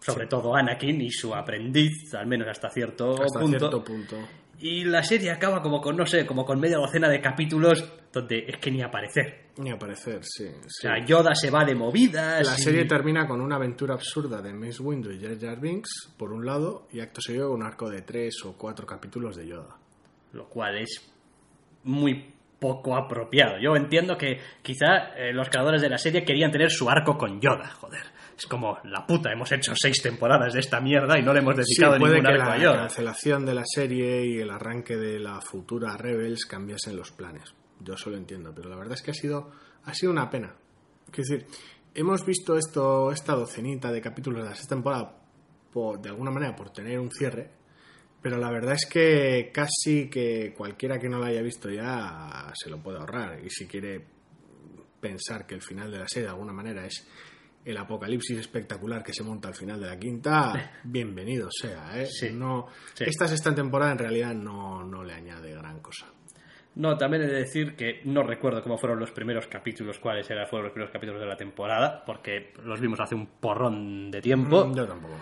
sobre 0.00 0.26
todo 0.26 0.54
Anakin 0.54 1.00
y 1.02 1.10
su 1.10 1.34
aprendiz, 1.34 2.14
al 2.14 2.26
menos 2.26 2.48
hasta 2.48 2.70
cierto 2.70 3.12
Hasta 3.22 3.40
punto. 3.40 3.58
cierto 3.58 3.84
punto. 3.84 4.16
Y 4.60 4.84
la 4.84 5.02
serie 5.02 5.30
acaba 5.32 5.60
como 5.60 5.80
con, 5.80 5.96
no 5.96 6.06
sé, 6.06 6.24
como 6.24 6.46
con 6.46 6.60
media 6.60 6.78
docena 6.78 7.08
de 7.08 7.20
capítulos 7.20 7.84
donde 8.12 8.44
es 8.48 8.56
que 8.58 8.70
ni 8.70 8.80
aparecer. 8.82 9.48
Ni 9.58 9.70
aparecer, 9.70 10.20
sí. 10.22 10.44
O 10.46 10.62
sí. 10.62 10.68
sea, 10.82 11.04
Yoda 11.04 11.34
se 11.34 11.50
va 11.50 11.64
de 11.64 11.74
movidas. 11.74 12.46
La 12.46 12.54
y- 12.54 12.62
serie 12.62 12.84
termina 12.86 13.26
con 13.26 13.40
una 13.40 13.56
aventura 13.56 13.94
absurda 13.94 14.40
de 14.40 14.54
Mace 14.54 14.80
Windu 14.82 15.10
y 15.10 15.20
Jar 15.20 15.38
Jar 15.38 15.60
Binks, 15.60 16.14
por 16.16 16.32
un 16.32 16.46
lado, 16.46 16.86
y 16.92 17.00
acto 17.00 17.20
seguido 17.20 17.52
un 17.52 17.62
arco 17.64 17.90
de 17.90 18.02
tres 18.02 18.36
o 18.44 18.56
cuatro 18.56 18.86
capítulos 18.86 19.36
de 19.36 19.48
Yoda. 19.48 19.76
Lo 20.32 20.48
cual 20.48 20.78
es 20.78 21.13
muy 21.84 22.32
poco 22.58 22.96
apropiado. 22.96 23.58
Yo 23.60 23.76
entiendo 23.76 24.16
que 24.16 24.40
quizá 24.62 25.14
eh, 25.16 25.32
los 25.32 25.48
creadores 25.48 25.82
de 25.82 25.88
la 25.90 25.98
serie 25.98 26.24
querían 26.24 26.50
tener 26.50 26.70
su 26.70 26.88
arco 26.88 27.16
con 27.18 27.40
Yoda, 27.40 27.70
joder. 27.80 28.02
Es 28.36 28.46
como, 28.46 28.78
la 28.84 29.06
puta, 29.06 29.30
hemos 29.30 29.52
hecho 29.52 29.72
seis 29.76 30.02
temporadas 30.02 30.54
de 30.54 30.60
esta 30.60 30.80
mierda 30.80 31.18
y 31.18 31.22
no 31.22 31.32
le 31.32 31.38
hemos 31.40 31.54
Sí, 31.56 31.62
dedicado 31.76 31.98
puede 32.00 32.14
ningún 32.14 32.26
que 32.26 32.32
arco 32.40 32.48
la 32.48 32.54
a 32.54 32.58
Yoda. 32.58 32.76
cancelación 32.78 33.46
de 33.46 33.54
la 33.54 33.62
serie 33.64 34.26
y 34.26 34.38
el 34.40 34.50
arranque 34.50 34.96
de 34.96 35.20
la 35.20 35.40
futura 35.40 35.96
Rebels 35.96 36.46
cambiasen 36.46 36.96
los 36.96 37.12
planes. 37.12 37.54
Yo 37.80 37.94
eso 37.94 38.10
lo 38.10 38.16
entiendo, 38.16 38.52
pero 38.54 38.68
la 38.70 38.76
verdad 38.76 38.94
es 38.94 39.02
que 39.02 39.10
ha 39.12 39.14
sido, 39.14 39.50
ha 39.84 39.94
sido 39.94 40.10
una 40.10 40.30
pena. 40.30 40.54
Quiero 41.12 41.28
decir, 41.28 41.46
hemos 41.94 42.24
visto 42.26 42.56
esto, 42.56 43.12
esta 43.12 43.34
docenita 43.34 43.92
de 43.92 44.00
capítulos 44.00 44.42
de 44.42 44.48
la 44.48 44.54
sexta 44.56 44.74
temporada, 44.74 45.16
por- 45.72 46.00
de 46.00 46.08
alguna 46.08 46.30
manera 46.30 46.56
por 46.56 46.70
tener 46.70 46.98
un 46.98 47.10
cierre, 47.12 47.50
pero 48.24 48.38
la 48.38 48.50
verdad 48.50 48.72
es 48.72 48.86
que 48.86 49.50
casi 49.52 50.08
que 50.08 50.54
cualquiera 50.56 50.98
que 50.98 51.10
no 51.10 51.18
lo 51.18 51.26
haya 51.26 51.42
visto 51.42 51.68
ya 51.68 52.50
se 52.54 52.70
lo 52.70 52.78
puede 52.82 52.96
ahorrar. 52.96 53.38
Y 53.44 53.50
si 53.50 53.66
quiere 53.66 54.02
pensar 54.98 55.46
que 55.46 55.54
el 55.54 55.60
final 55.60 55.90
de 55.90 55.98
la 55.98 56.08
serie 56.08 56.28
de 56.28 56.30
alguna 56.32 56.54
manera 56.54 56.86
es 56.86 57.06
el 57.66 57.76
apocalipsis 57.76 58.38
espectacular 58.38 59.02
que 59.02 59.12
se 59.12 59.22
monta 59.22 59.48
al 59.48 59.54
final 59.54 59.78
de 59.78 59.88
la 59.88 59.98
quinta, 59.98 60.72
bienvenido 60.84 61.50
sea. 61.50 62.00
¿eh? 62.00 62.06
Sí. 62.06 62.30
No, 62.32 62.68
Sí. 62.94 63.04
Esta 63.06 63.28
sexta 63.28 63.54
temporada 63.54 63.92
en 63.92 63.98
realidad 63.98 64.32
no, 64.32 64.82
no 64.82 65.04
le 65.04 65.12
añade 65.12 65.52
gran 65.52 65.80
cosa. 65.80 66.06
No, 66.76 66.96
también 66.96 67.24
he 67.24 67.26
de 67.26 67.40
decir 67.40 67.76
que 67.76 68.00
no 68.04 68.22
recuerdo 68.22 68.62
cómo 68.62 68.78
fueron 68.78 69.00
los 69.00 69.10
primeros 69.10 69.48
capítulos, 69.48 69.98
cuáles 69.98 70.30
eran 70.30 70.46
fueron 70.46 70.64
los 70.64 70.72
primeros 70.72 70.94
capítulos 70.94 71.20
de 71.20 71.26
la 71.28 71.36
temporada, 71.36 72.02
porque 72.06 72.54
los 72.62 72.80
vimos 72.80 73.00
hace 73.00 73.14
un 73.14 73.26
porrón 73.26 74.10
de 74.10 74.22
tiempo. 74.22 74.64
Mm, 74.66 74.74
Yo 74.74 74.86
tampoco. 74.86 75.14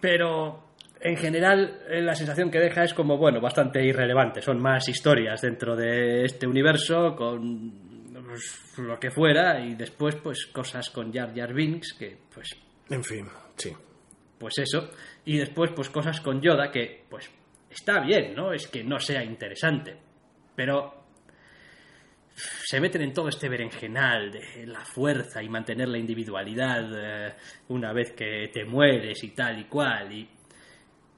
Pero 0.00 0.67
en 1.00 1.16
general 1.16 1.80
eh, 1.88 2.00
la 2.00 2.14
sensación 2.14 2.50
que 2.50 2.58
deja 2.58 2.84
es 2.84 2.94
como, 2.94 3.16
bueno, 3.16 3.40
bastante 3.40 3.84
irrelevante. 3.84 4.42
Son 4.42 4.60
más 4.60 4.88
historias 4.88 5.40
dentro 5.40 5.76
de 5.76 6.24
este 6.24 6.46
universo 6.46 7.14
con 7.16 8.12
pues, 8.26 8.78
lo 8.78 8.98
que 8.98 9.10
fuera 9.10 9.60
y 9.60 9.74
después 9.74 10.16
pues 10.16 10.46
cosas 10.46 10.90
con 10.90 11.12
Jar 11.12 11.34
Jar 11.34 11.54
Binks 11.54 11.94
que 11.98 12.18
pues 12.32 12.50
En 12.90 13.02
fin, 13.02 13.26
sí. 13.56 13.72
pues 14.38 14.58
eso 14.58 14.90
y 15.24 15.38
después 15.38 15.70
pues 15.74 15.88
cosas 15.88 16.20
con 16.20 16.40
Yoda 16.40 16.70
que 16.70 17.04
pues 17.08 17.30
está 17.70 18.00
bien, 18.00 18.34
¿no? 18.34 18.52
Es 18.52 18.66
que 18.68 18.84
no 18.84 18.98
sea 18.98 19.24
interesante, 19.24 19.96
pero 20.54 20.94
se 22.34 22.80
meten 22.80 23.02
en 23.02 23.12
todo 23.12 23.28
este 23.28 23.48
berenjenal 23.48 24.30
de 24.30 24.66
la 24.66 24.84
fuerza 24.84 25.42
y 25.42 25.48
mantener 25.48 25.88
la 25.88 25.98
individualidad 25.98 26.84
eh, 26.94 27.34
una 27.68 27.92
vez 27.92 28.12
que 28.12 28.50
te 28.52 28.64
mueres 28.64 29.24
y 29.24 29.30
tal 29.30 29.58
y 29.60 29.64
cual 29.64 30.12
y 30.12 30.28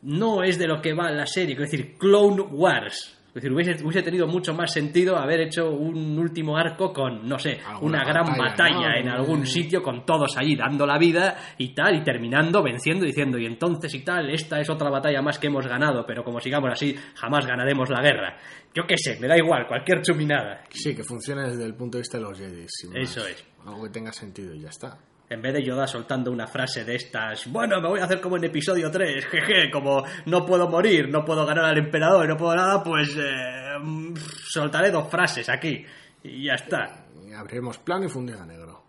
no 0.02 0.42
es 0.42 0.58
de 0.58 0.66
lo 0.66 0.80
que 0.80 0.94
va 0.94 1.10
la 1.10 1.26
serie, 1.26 1.54
es 1.54 1.60
decir, 1.60 1.96
Clone 1.98 2.42
Wars. 2.42 3.16
Es 3.30 3.34
decir, 3.34 3.52
hubiese, 3.52 3.84
hubiese 3.84 4.02
tenido 4.02 4.26
mucho 4.26 4.52
más 4.52 4.72
sentido 4.72 5.16
haber 5.16 5.42
hecho 5.42 5.70
un 5.70 6.18
último 6.18 6.56
arco 6.56 6.92
con, 6.92 7.28
no 7.28 7.38
sé, 7.38 7.60
Alguna 7.64 7.98
una 7.98 8.04
gran 8.04 8.24
batalla, 8.26 8.48
batalla 8.50 8.88
¿no? 8.88 8.96
en 8.96 9.08
algún 9.08 9.46
sitio 9.46 9.84
con 9.84 10.04
todos 10.04 10.36
allí 10.36 10.56
dando 10.56 10.84
la 10.84 10.98
vida 10.98 11.36
y 11.56 11.72
tal, 11.72 11.94
y 11.94 12.02
terminando 12.02 12.60
venciendo 12.60 13.04
diciendo, 13.04 13.38
y 13.38 13.46
entonces 13.46 13.94
y 13.94 14.00
tal, 14.00 14.30
esta 14.30 14.58
es 14.58 14.68
otra 14.68 14.90
batalla 14.90 15.22
más 15.22 15.38
que 15.38 15.46
hemos 15.46 15.64
ganado, 15.68 16.04
pero 16.04 16.24
como 16.24 16.40
sigamos 16.40 16.70
así, 16.72 16.92
jamás 17.14 17.46
ganaremos 17.46 17.88
la 17.88 18.02
guerra. 18.02 18.36
Yo 18.74 18.82
qué 18.84 18.96
sé, 18.98 19.20
me 19.20 19.28
da 19.28 19.38
igual, 19.38 19.64
cualquier 19.68 20.02
chuminada. 20.02 20.64
Sí, 20.70 20.96
que 20.96 21.04
funcione 21.04 21.42
desde 21.42 21.64
el 21.64 21.76
punto 21.76 21.98
de 21.98 22.02
vista 22.02 22.18
de 22.18 22.24
los 22.24 22.36
Jedi. 22.36 22.66
Eso 22.96 23.24
es. 23.28 23.44
Algo 23.64 23.84
que 23.84 23.90
tenga 23.90 24.12
sentido 24.12 24.52
y 24.56 24.62
ya 24.62 24.70
está. 24.70 24.98
En 25.30 25.40
vez 25.40 25.54
de 25.54 25.62
Yoda 25.64 25.86
soltando 25.86 26.32
una 26.32 26.46
frase 26.48 26.84
de 26.84 26.96
estas, 26.96 27.46
bueno, 27.52 27.80
me 27.80 27.88
voy 27.88 28.00
a 28.00 28.04
hacer 28.04 28.20
como 28.20 28.36
en 28.36 28.44
episodio 28.44 28.90
3, 28.90 29.24
jeje, 29.30 29.70
como 29.70 30.02
no 30.26 30.44
puedo 30.44 30.68
morir, 30.68 31.08
no 31.08 31.24
puedo 31.24 31.46
ganar 31.46 31.66
al 31.66 31.78
emperador, 31.78 32.28
no 32.28 32.36
puedo 32.36 32.56
nada, 32.56 32.82
pues 32.82 33.16
eh, 33.16 33.78
mm, 33.80 34.14
soltaré 34.16 34.90
dos 34.90 35.08
frases 35.08 35.48
aquí 35.48 35.84
y 36.24 36.44
ya 36.46 36.54
está. 36.54 37.06
Y 37.24 37.32
abriremos 37.32 37.78
plano 37.78 38.06
y 38.06 38.08
fundido 38.08 38.42
a 38.42 38.46
negro. 38.46 38.86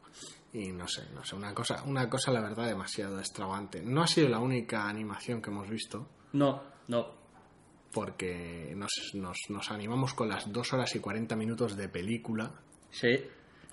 Y 0.54 0.72
no 0.74 0.88
sé, 0.88 1.04
no 1.14 1.24
sé, 1.24 1.36
una 1.36 1.54
cosa, 1.54 1.84
una 1.86 2.10
cosa 2.10 2.32
la 2.32 2.42
verdad 2.42 2.66
demasiado 2.66 3.20
extravagante. 3.20 3.82
No 3.84 4.02
ha 4.02 4.08
sido 4.08 4.28
la 4.28 4.40
única 4.40 4.90
animación 4.90 5.42
que 5.44 5.50
hemos 5.52 5.70
visto, 5.70 6.10
No, 6.34 6.62
no. 6.88 7.08
porque 7.94 8.74
nos, 8.76 8.90
nos, 9.14 9.38
nos 9.50 9.70
animamos 9.72 10.14
con 10.16 10.28
las 10.28 10.52
2 10.52 10.74
horas 10.74 10.96
y 10.96 11.00
40 11.00 11.36
minutos 11.36 11.78
de 11.78 11.88
película 11.88 12.52
Sí. 12.90 13.10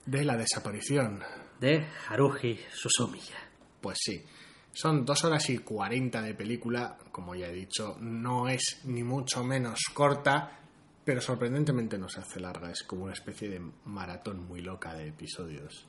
de 0.06 0.24
la 0.24 0.36
desaparición. 0.36 1.20
De 1.60 1.84
Haruhi 2.08 2.58
Susumiya. 2.72 3.36
Pues 3.80 3.98
sí, 4.00 4.24
son 4.72 5.04
2 5.04 5.24
horas 5.24 5.50
y 5.50 5.58
40 5.58 6.22
de 6.22 6.34
película, 6.34 6.96
como 7.10 7.34
ya 7.34 7.48
he 7.48 7.52
dicho, 7.52 7.96
no 8.00 8.48
es 8.48 8.80
ni 8.84 9.02
mucho 9.02 9.42
menos 9.42 9.80
corta, 9.92 10.60
pero 11.04 11.20
sorprendentemente 11.20 11.98
no 11.98 12.08
se 12.08 12.20
hace 12.20 12.38
larga, 12.38 12.70
es 12.70 12.82
como 12.82 13.04
una 13.04 13.14
especie 13.14 13.48
de 13.48 13.60
maratón 13.84 14.46
muy 14.46 14.60
loca 14.60 14.94
de 14.94 15.08
episodios. 15.08 15.86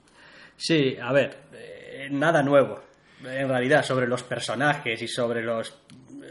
Sí, 0.56 0.98
a 1.02 1.12
ver, 1.14 1.44
eh, 1.54 2.10
nada 2.12 2.44
nuevo. 2.44 2.82
En 3.24 3.48
realidad, 3.48 3.84
sobre 3.84 4.08
los 4.08 4.24
personajes 4.24 5.02
y 5.02 5.08
sobre 5.08 5.44
los. 5.44 5.74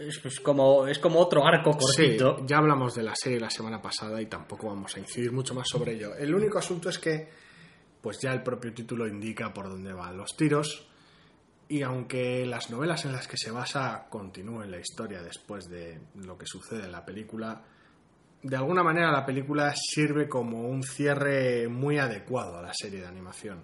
Es, 0.01 0.19
pues 0.19 0.41
como, 0.41 0.87
es 0.87 0.99
como 0.99 1.19
otro 1.21 1.47
arco 1.47 1.73
cortito. 1.77 2.39
Sí, 2.39 2.45
ya 2.47 2.59
hablamos 2.59 2.95
de 2.95 3.03
la 3.03 3.15
serie 3.15 3.39
la 3.39 3.51
semana 3.51 3.81
pasada 3.81 4.21
y 4.23 4.27
tampoco 4.27 4.69
vamos 4.69 4.97
a 4.97 5.01
incidir 5.01 5.33
mucho 5.33 5.55
más 5.55 5.69
sobre 5.69 5.93
ello. 5.93 6.15
El 6.15 6.35
único 6.35 6.59
asunto 6.59 6.89
es 6.89 6.99
que, 6.99 7.29
pues 8.01 8.19
ya 8.21 8.33
el 8.33 8.43
propio 8.43 8.73
título 8.73 9.07
indica 9.07 9.53
por 9.53 9.69
dónde 9.69 9.93
van 9.93 10.17
los 10.17 10.37
tiros. 10.37 10.87
Y 11.69 11.83
aunque 11.83 12.47
las 12.47 12.71
novelas 12.71 13.05
en 13.05 13.13
las 13.13 13.29
que 13.29 13.37
se 13.37 13.51
basa 13.51 14.07
continúen 14.09 14.71
la 14.71 14.79
historia 14.79 15.23
después 15.23 15.69
de 15.69 16.01
lo 16.15 16.39
que 16.39 16.47
sucede 16.47 16.85
en 16.85 16.93
la 16.93 17.05
película, 17.05 17.63
de 18.43 18.57
alguna 18.57 18.83
manera 18.83 19.11
la 19.11 19.27
película 19.27 19.75
sirve 19.77 20.29
como 20.29 20.69
un 20.69 20.83
cierre 20.83 21.69
muy 21.69 21.99
adecuado 21.99 22.57
a 22.59 22.63
la 22.63 22.73
serie 22.73 23.01
de 23.01 23.07
animación, 23.07 23.63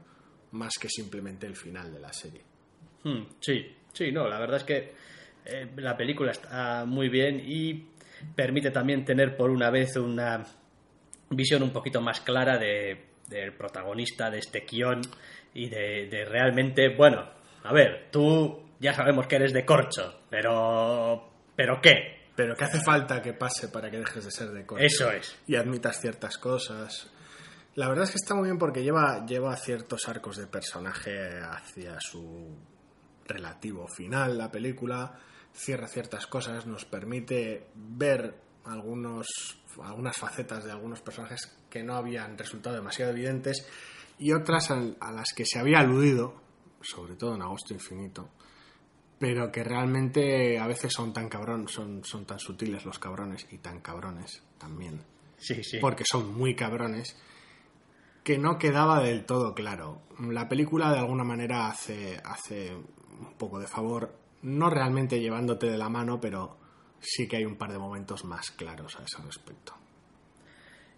más 0.52 0.74
que 0.78 0.88
simplemente 0.88 1.46
el 1.46 1.56
final 1.56 1.92
de 1.92 2.00
la 2.00 2.12
serie. 2.12 2.42
Hmm, 3.04 3.22
sí, 3.40 3.74
sí, 3.92 4.12
no, 4.12 4.28
la 4.28 4.38
verdad 4.38 4.56
es 4.56 4.64
que 4.64 4.94
eh, 5.46 5.70
la 5.76 5.96
película 5.96 6.32
está 6.32 6.84
muy 6.84 7.08
bien 7.08 7.40
y 7.42 7.86
permite 8.34 8.70
también 8.70 9.04
tener 9.04 9.36
por 9.36 9.50
una 9.50 9.70
vez 9.70 9.96
una 9.96 10.44
visión 11.30 11.62
un 11.62 11.72
poquito 11.72 12.00
más 12.00 12.20
clara 12.20 12.58
de, 12.58 13.13
del 13.28 13.52
protagonista 13.54 14.30
de 14.30 14.38
este 14.38 14.60
guion 14.60 15.00
y 15.54 15.68
de, 15.68 16.08
de 16.10 16.24
realmente, 16.24 16.94
bueno, 16.94 17.28
a 17.62 17.72
ver, 17.72 18.08
tú 18.10 18.62
ya 18.80 18.92
sabemos 18.92 19.26
que 19.26 19.36
eres 19.36 19.52
de 19.52 19.64
corcho, 19.64 20.20
pero... 20.28 21.30
¿Pero 21.56 21.80
qué? 21.80 22.28
Pero 22.34 22.56
que 22.56 22.64
hace 22.64 22.80
falta 22.80 23.22
que 23.22 23.32
pase 23.32 23.68
para 23.68 23.90
que 23.90 23.98
dejes 23.98 24.24
de 24.24 24.30
ser 24.30 24.50
de 24.50 24.66
corte. 24.66 24.86
Eso 24.86 25.10
es. 25.10 25.36
y 25.46 25.54
admitas 25.54 26.00
ciertas 26.00 26.36
cosas. 26.36 27.08
La 27.76 27.88
verdad 27.88 28.04
es 28.04 28.10
que 28.10 28.16
está 28.16 28.34
muy 28.34 28.44
bien 28.44 28.58
porque 28.58 28.82
lleva, 28.82 29.24
lleva 29.24 29.56
ciertos 29.56 30.08
arcos 30.08 30.36
de 30.36 30.46
personaje 30.46 31.40
hacia 31.40 32.00
su 32.00 32.56
relativo 33.26 33.86
final, 33.88 34.36
la 34.36 34.50
película, 34.50 35.18
cierra 35.52 35.88
ciertas 35.88 36.26
cosas, 36.26 36.66
nos 36.66 36.84
permite 36.84 37.68
ver 37.74 38.34
algunos, 38.64 39.26
algunas 39.82 40.16
facetas 40.16 40.64
de 40.64 40.72
algunos 40.72 41.00
personajes 41.00 41.56
que 41.74 41.82
no 41.82 41.96
habían 41.96 42.38
resultado 42.38 42.76
demasiado 42.76 43.10
evidentes 43.10 43.66
y 44.16 44.30
otras 44.32 44.70
a, 44.70 44.76
las 45.10 45.32
que 45.34 45.44
se 45.44 45.58
había 45.58 45.80
aludido, 45.80 46.40
sobre 46.80 47.16
todo 47.16 47.34
en 47.34 47.42
Agosto 47.42 47.74
Infinito, 47.74 48.28
pero 49.18 49.50
que 49.50 49.64
realmente 49.64 50.56
a 50.60 50.68
veces 50.68 50.92
son 50.92 51.12
tan 51.12 51.28
cabrón, 51.28 51.66
son, 51.66 52.04
son 52.04 52.26
tan 52.26 52.38
sutiles 52.38 52.84
los 52.84 53.00
cabrones 53.00 53.48
y 53.50 53.58
tan 53.58 53.80
cabrones 53.80 54.44
también 54.56 55.02
Sí, 55.36 55.64
sí. 55.64 55.78
porque 55.80 56.04
son 56.08 56.32
muy 56.32 56.54
cabrones, 56.54 57.18
que 58.22 58.38
no 58.38 58.56
quedaba 58.56 59.02
del 59.02 59.26
todo 59.26 59.52
claro. 59.52 60.02
La 60.20 60.48
película 60.48 60.92
de 60.92 61.00
alguna 61.00 61.24
manera 61.24 61.66
hace, 61.66 62.22
hace 62.24 62.72
un 62.72 63.34
poco 63.36 63.58
de 63.58 63.66
favor 63.66 64.16
no 64.42 64.70
realmente 64.70 65.18
llevándote 65.18 65.66
de 65.66 65.76
la 65.76 65.88
mano, 65.88 66.20
pero 66.20 66.56
sí 67.00 67.26
que 67.26 67.38
hay 67.38 67.44
un 67.44 67.56
par 67.56 67.72
de 67.72 67.78
momentos 67.80 68.24
más 68.24 68.52
claros 68.52 68.94
a 69.00 69.02
ese 69.02 69.20
respecto. 69.22 69.74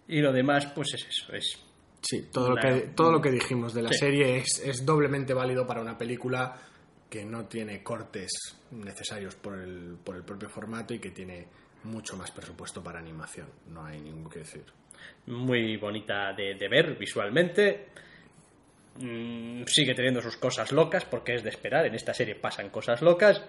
Y 0.07 0.21
lo 0.21 0.31
demás, 0.31 0.65
pues 0.67 0.93
es 0.93 1.05
eso, 1.07 1.33
es 1.33 1.59
Sí, 2.01 2.27
todo, 2.31 2.51
lo, 2.51 2.55
que, 2.55 2.91
todo 2.95 3.11
lo 3.11 3.21
que 3.21 3.31
dijimos 3.31 3.73
de 3.73 3.81
la 3.81 3.89
Sí. 3.89 3.97
serie 3.99 4.37
es, 4.37 4.61
es 4.63 4.85
doblemente 4.85 5.33
válido 5.33 5.65
para 5.67 5.81
una 5.81 5.97
película 5.97 6.55
que 7.09 7.25
no 7.25 7.45
tiene 7.45 7.83
cortes 7.83 8.31
necesarios 8.71 9.35
por 9.35 9.59
el, 9.59 9.97
por 10.03 10.15
el 10.15 10.23
propio 10.23 10.47
formato 10.47 10.93
y 10.93 10.99
que 10.99 11.09
tiene 11.11 11.47
mucho 11.83 12.15
más 12.15 12.31
presupuesto 12.31 12.81
para 12.83 12.99
animación. 12.99 13.47
No 13.71 13.83
hay 13.85 13.99
ningún 13.99 14.29
que 14.29 14.39
decir. 14.39 14.63
muy 15.25 15.75
bonita 15.77 16.33
de, 16.33 16.55
de 16.55 16.67
ver 16.69 16.97
visualmente. 16.97 17.87
Mm, 18.99 19.63
sigue 19.65 19.93
teniendo 19.93 20.21
sus 20.21 20.37
cosas 20.37 20.71
locas, 20.71 21.05
porque 21.05 21.35
es 21.35 21.43
de 21.43 21.49
esperar. 21.49 21.85
En 21.85 21.95
esta 21.95 22.13
serie 22.13 22.35
pasan 22.35 22.69
cosas 22.69 23.01
locas. 23.01 23.41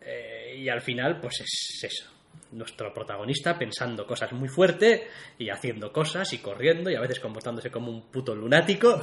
Eh, 0.00 0.56
y 0.58 0.68
al 0.68 0.80
final, 0.80 1.20
pues 1.20 1.40
es 1.40 1.84
eso. 1.84 2.10
Nuestro 2.52 2.92
protagonista 2.92 3.58
pensando 3.58 4.06
cosas 4.06 4.32
muy 4.32 4.48
fuerte 4.48 5.08
y 5.38 5.50
haciendo 5.50 5.92
cosas 5.92 6.32
y 6.32 6.38
corriendo 6.38 6.90
y 6.90 6.94
a 6.94 7.00
veces 7.00 7.20
comportándose 7.20 7.70
como 7.70 7.90
un 7.90 8.10
puto 8.10 8.34
lunático, 8.34 9.02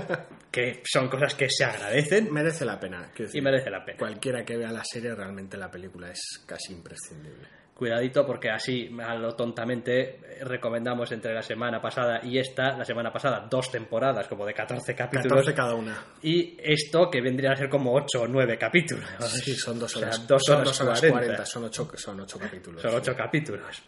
que 0.50 0.82
son 0.84 1.08
cosas 1.08 1.34
que 1.34 1.48
se 1.50 1.64
agradecen 1.64 2.32
Merece 2.32 2.64
la 2.64 2.78
pena. 2.78 3.10
quiero 3.14 3.24
y 3.24 3.26
decir, 3.26 3.42
merece 3.42 3.70
la 3.70 3.84
pena. 3.84 3.98
Cualquiera 3.98 4.44
que 4.44 4.56
vea 4.56 4.70
la 4.70 4.84
serie, 4.84 5.14
realmente 5.14 5.56
la 5.56 5.70
película 5.70 6.10
es 6.10 6.44
casi 6.46 6.72
imprescindible. 6.72 7.63
Cuidadito 7.74 8.24
porque 8.24 8.50
así 8.50 8.88
a 9.04 9.14
lo 9.16 9.34
tontamente 9.34 10.20
recomendamos 10.42 11.10
entre 11.10 11.34
la 11.34 11.42
semana 11.42 11.80
pasada 11.82 12.20
y 12.22 12.38
esta, 12.38 12.76
la 12.78 12.84
semana 12.84 13.12
pasada, 13.12 13.46
dos 13.50 13.68
temporadas 13.70 14.28
como 14.28 14.46
de 14.46 14.54
14 14.54 14.94
capítulos 14.94 15.44
14 15.44 15.54
cada 15.54 15.74
una. 15.74 15.96
y 16.22 16.56
esto 16.62 17.10
que 17.10 17.20
vendría 17.20 17.50
a 17.52 17.56
ser 17.56 17.68
como 17.68 17.92
8 17.94 18.22
o 18.22 18.28
9 18.28 18.56
capítulos. 18.58 19.04
Sí, 19.26 19.54
son 19.56 19.78
dos 19.80 19.96
O 19.96 19.98
sea, 19.98 20.08
horas. 20.08 20.26
dos 20.28 20.42
son 20.44 20.54
horas 20.56 20.68
dos 20.68 20.80
horas 20.82 21.00
40. 21.00 21.18
40, 21.26 21.46
son 21.46 21.64
ocho, 21.64 21.90
son 21.96 22.20
ocho 22.20 22.38
capítulos. 22.38 22.80
Son 22.82 22.94
8 22.94 23.14
capítulos. 23.16 23.82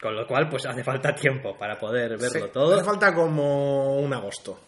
Con 0.00 0.16
lo 0.16 0.26
cual, 0.26 0.48
pues 0.48 0.64
hace 0.66 0.82
falta 0.82 1.14
tiempo 1.14 1.56
para 1.58 1.78
poder 1.78 2.10
verlo 2.18 2.46
Sí, 2.46 2.50
todo. 2.52 2.74
Hace 2.74 2.84
falta 2.84 3.14
como 3.14 3.98
un 3.98 4.12
agosto. 4.14 4.58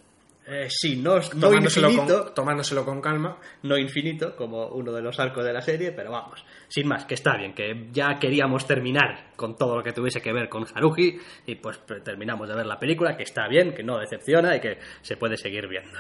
Eh, 0.51 0.67
sí, 0.71 0.97
no, 0.97 1.17
no 1.17 1.29
Tomándoselo 1.29 1.91
infinito, 1.91 2.25
con, 2.25 2.35
tomándoselo 2.35 2.85
con 2.87 3.03
calma. 3.03 3.37
no 3.65 3.77
infinito, 3.77 4.35
como 4.35 4.69
uno 4.69 4.93
de 4.93 5.03
los 5.03 5.21
arcos 5.21 5.45
de 5.45 5.53
la 5.53 5.61
serie, 5.61 5.93
pero 5.93 6.11
vamos, 6.11 6.43
sin 6.69 6.89
más, 6.89 7.05
que 7.05 7.15
está 7.15 7.37
bien, 7.37 7.55
que 7.55 7.89
ya 7.93 8.19
queríamos 8.19 8.67
terminar 8.67 9.33
con 9.37 9.57
todo 9.57 9.77
lo 9.77 9.83
que 9.83 9.93
tuviese 9.93 10.23
que 10.23 10.33
ver 10.33 10.49
con 10.49 10.65
Haruhi, 10.75 11.21
y 11.45 11.55
pues 11.57 11.81
terminamos 12.03 12.49
de 12.49 12.55
ver 12.55 12.65
la 12.65 12.79
película, 12.79 13.15
que 13.15 13.25
está 13.25 13.47
bien, 13.47 13.75
que 13.75 13.83
no 13.83 13.99
decepciona 13.99 14.57
y 14.57 14.61
que 14.61 14.79
se 15.03 15.19
puede 15.19 15.37
seguir 15.37 15.69
viendo. 15.69 15.99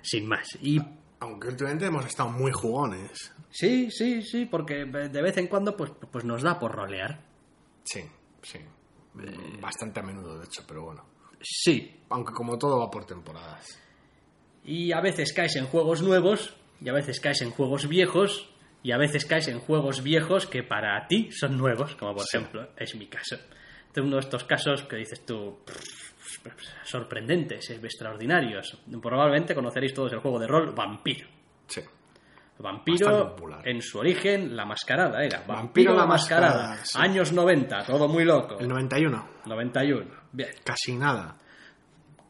Sin 0.00 0.26
más. 0.26 0.56
Y 0.62 0.80
Aunque 1.20 1.48
últimamente 1.48 1.84
hemos 1.84 2.06
estado 2.06 2.30
muy 2.30 2.52
jugones. 2.52 3.34
sí, 3.50 3.90
sí, 3.90 4.22
sí, 4.22 4.46
porque 4.46 4.86
de 4.86 5.22
vez 5.22 5.36
en 5.36 5.48
cuando 5.48 5.76
pues, 5.76 5.92
pues 6.10 6.24
nos 6.24 6.42
da 6.42 6.58
por 6.58 6.72
rolear. 6.72 7.20
Sí, 7.84 8.00
sí. 8.40 8.58
Bastante 9.60 10.00
a 10.00 10.02
menudo, 10.02 10.38
de 10.38 10.46
hecho, 10.46 10.62
pero 10.66 10.84
bueno. 10.84 11.15
Sí, 11.40 11.92
Aunque 12.08 12.32
como 12.32 12.56
todo 12.56 12.78
va 12.78 12.88
por 12.90 13.04
temporadas. 13.04 13.66
Y 14.64 14.92
a 14.92 15.00
veces 15.00 15.32
caes 15.32 15.56
en 15.56 15.66
juegos 15.66 16.02
nuevos, 16.02 16.54
y 16.80 16.88
a 16.88 16.92
veces 16.92 17.18
caes 17.20 17.40
en 17.42 17.50
juegos 17.50 17.88
viejos, 17.88 18.48
y 18.84 18.92
a 18.92 18.96
veces 18.96 19.24
caes 19.24 19.48
en 19.48 19.58
juegos 19.58 20.02
viejos 20.04 20.46
que 20.46 20.62
para 20.62 21.06
ti 21.08 21.30
son 21.32 21.56
nuevos, 21.58 21.96
como 21.96 22.14
por 22.14 22.22
Sí. 22.24 22.36
ejemplo 22.36 22.68
es 22.76 22.94
mi 22.94 23.06
caso. 23.06 23.34
Este 23.34 24.00
es 24.00 24.06
uno 24.06 24.16
de 24.16 24.20
estos 24.20 24.44
casos 24.44 24.84
que 24.84 24.96
dices 24.96 25.24
tú, 25.26 25.58
sorprendentes, 26.84 27.70
extraordinarios. 27.70 28.78
Probablemente 29.02 29.54
conoceréis 29.54 29.94
todos 29.94 30.12
el 30.12 30.20
juego 30.20 30.38
de 30.38 30.46
rol 30.46 30.72
Vampiro. 30.74 31.26
Sí. 31.66 31.80
Vampiro, 32.58 33.36
en 33.64 33.82
su 33.82 33.98
origen, 33.98 34.56
la 34.56 34.64
mascarada 34.64 35.22
era. 35.22 35.38
Vampiro, 35.40 35.56
Vampiro 35.56 35.94
la 35.94 36.00
la 36.00 36.06
mascarada. 36.06 36.68
Mascarada, 36.68 36.84
sí. 36.84 36.98
Años 37.00 37.32
90, 37.32 37.84
todo 37.84 38.08
muy 38.08 38.24
loco. 38.24 38.58
El 38.58 38.68
91. 38.68 39.28
91. 39.44 40.06
Bien. 40.32 40.50
Casi 40.64 40.96
nada. 40.96 41.36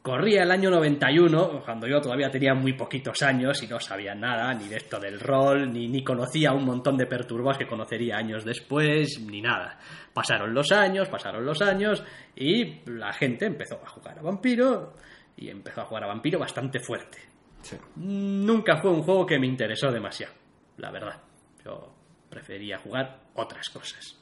Corría 0.02 0.44
el 0.44 0.52
año 0.52 0.70
91, 0.70 1.62
cuando 1.64 1.88
yo 1.88 2.00
todavía 2.00 2.30
tenía 2.30 2.54
muy 2.54 2.74
poquitos 2.74 3.22
años 3.22 3.60
y 3.64 3.66
no 3.66 3.80
sabía 3.80 4.14
nada, 4.14 4.54
ni 4.54 4.68
de 4.68 4.76
esto 4.76 5.00
del 5.00 5.18
rol, 5.18 5.72
ni, 5.72 5.88
ni 5.88 6.04
conocía 6.04 6.52
un 6.52 6.64
montón 6.64 6.96
de 6.96 7.06
perturbados 7.06 7.58
que 7.58 7.66
conocería 7.66 8.16
años 8.16 8.44
después, 8.44 9.20
ni 9.20 9.40
nada. 9.40 9.80
Pasaron 10.14 10.54
los 10.54 10.70
años, 10.70 11.08
pasaron 11.08 11.44
los 11.44 11.60
años, 11.60 12.04
y 12.36 12.88
la 12.88 13.12
gente 13.12 13.46
empezó 13.46 13.80
a 13.84 13.88
jugar 13.88 14.20
a 14.20 14.22
vampiro, 14.22 14.94
y 15.36 15.50
empezó 15.50 15.80
a 15.80 15.86
jugar 15.86 16.04
a 16.04 16.06
vampiro 16.06 16.38
bastante 16.38 16.78
fuerte. 16.78 17.18
Sí. 17.66 17.76
Nunca 17.96 18.76
fue 18.76 18.92
un 18.92 19.02
juego 19.02 19.26
que 19.26 19.40
me 19.40 19.48
interesó 19.48 19.90
demasiado, 19.90 20.32
la 20.76 20.92
verdad. 20.92 21.20
Yo 21.64 21.92
prefería 22.30 22.78
jugar 22.78 23.22
otras 23.34 23.68
cosas. 23.70 24.16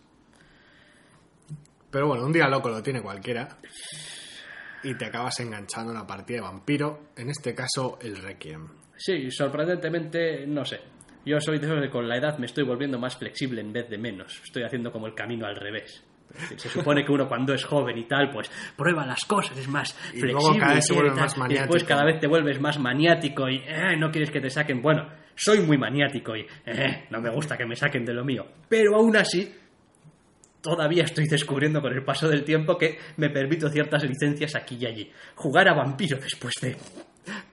Pero 1.90 2.08
bueno, 2.08 2.24
un 2.24 2.32
día 2.32 2.48
loco 2.48 2.70
lo 2.70 2.82
tiene 2.82 3.02
cualquiera. 3.02 3.58
Y 4.82 4.94
te 4.94 5.04
acabas 5.04 5.40
enganchando 5.40 5.92
en 5.92 5.98
la 5.98 6.06
partida 6.06 6.38
de 6.38 6.42
vampiro. 6.42 7.10
En 7.16 7.28
este 7.28 7.54
caso, 7.54 7.98
el 8.00 8.16
Requiem. 8.16 8.66
Sí, 8.96 9.30
sorprendentemente, 9.30 10.46
no 10.46 10.64
sé. 10.64 10.80
Yo 11.26 11.38
soy 11.38 11.58
de 11.58 11.66
esos 11.66 11.82
que 11.82 11.90
con 11.90 12.08
la 12.08 12.16
edad 12.16 12.38
me 12.38 12.46
estoy 12.46 12.64
volviendo 12.64 12.98
más 12.98 13.16
flexible 13.16 13.60
en 13.60 13.74
vez 13.74 13.90
de 13.90 13.98
menos. 13.98 14.40
Estoy 14.42 14.62
haciendo 14.62 14.90
como 14.90 15.06
el 15.06 15.14
camino 15.14 15.46
al 15.46 15.56
revés. 15.56 16.02
Se 16.56 16.68
supone 16.68 17.04
que 17.04 17.12
uno 17.12 17.28
cuando 17.28 17.54
es 17.54 17.64
joven 17.64 17.96
y 17.98 18.04
tal, 18.04 18.30
pues 18.30 18.50
prueba 18.76 19.06
las 19.06 19.24
cosas, 19.24 19.56
es 19.56 19.68
más 19.68 19.90
Y 20.12 20.20
flexible. 20.20 20.32
luego 20.32 20.58
cada 20.58 20.74
vez 20.74 20.88
vuelve 20.92 21.10
tal, 21.10 21.18
más 21.38 21.50
y 21.50 21.54
después 21.54 21.84
cada 21.84 22.04
vez 22.04 22.20
te 22.20 22.26
vuelves 22.26 22.60
más 22.60 22.78
maniático 22.78 23.48
y 23.48 23.56
eh, 23.66 23.96
no 23.98 24.10
quieres 24.10 24.30
que 24.30 24.40
te 24.40 24.50
saquen. 24.50 24.82
Bueno, 24.82 25.08
soy 25.34 25.60
muy 25.60 25.78
maniático 25.78 26.36
y 26.36 26.46
eh, 26.66 27.06
no 27.10 27.20
me 27.20 27.30
gusta 27.30 27.56
que 27.56 27.66
me 27.66 27.76
saquen 27.76 28.04
de 28.04 28.14
lo 28.14 28.24
mío. 28.24 28.46
Pero 28.68 28.96
aún 28.96 29.16
así, 29.16 29.52
todavía 30.60 31.04
estoy 31.04 31.26
descubriendo 31.26 31.80
con 31.80 31.92
el 31.92 32.04
paso 32.04 32.28
del 32.28 32.42
tiempo 32.44 32.76
que 32.78 32.98
me 33.16 33.30
permito 33.30 33.68
ciertas 33.68 34.02
licencias 34.04 34.54
aquí 34.56 34.76
y 34.80 34.86
allí. 34.86 35.12
Jugar 35.34 35.68
a 35.68 35.74
vampiro 35.74 36.18
después 36.18 36.54
de 36.60 36.76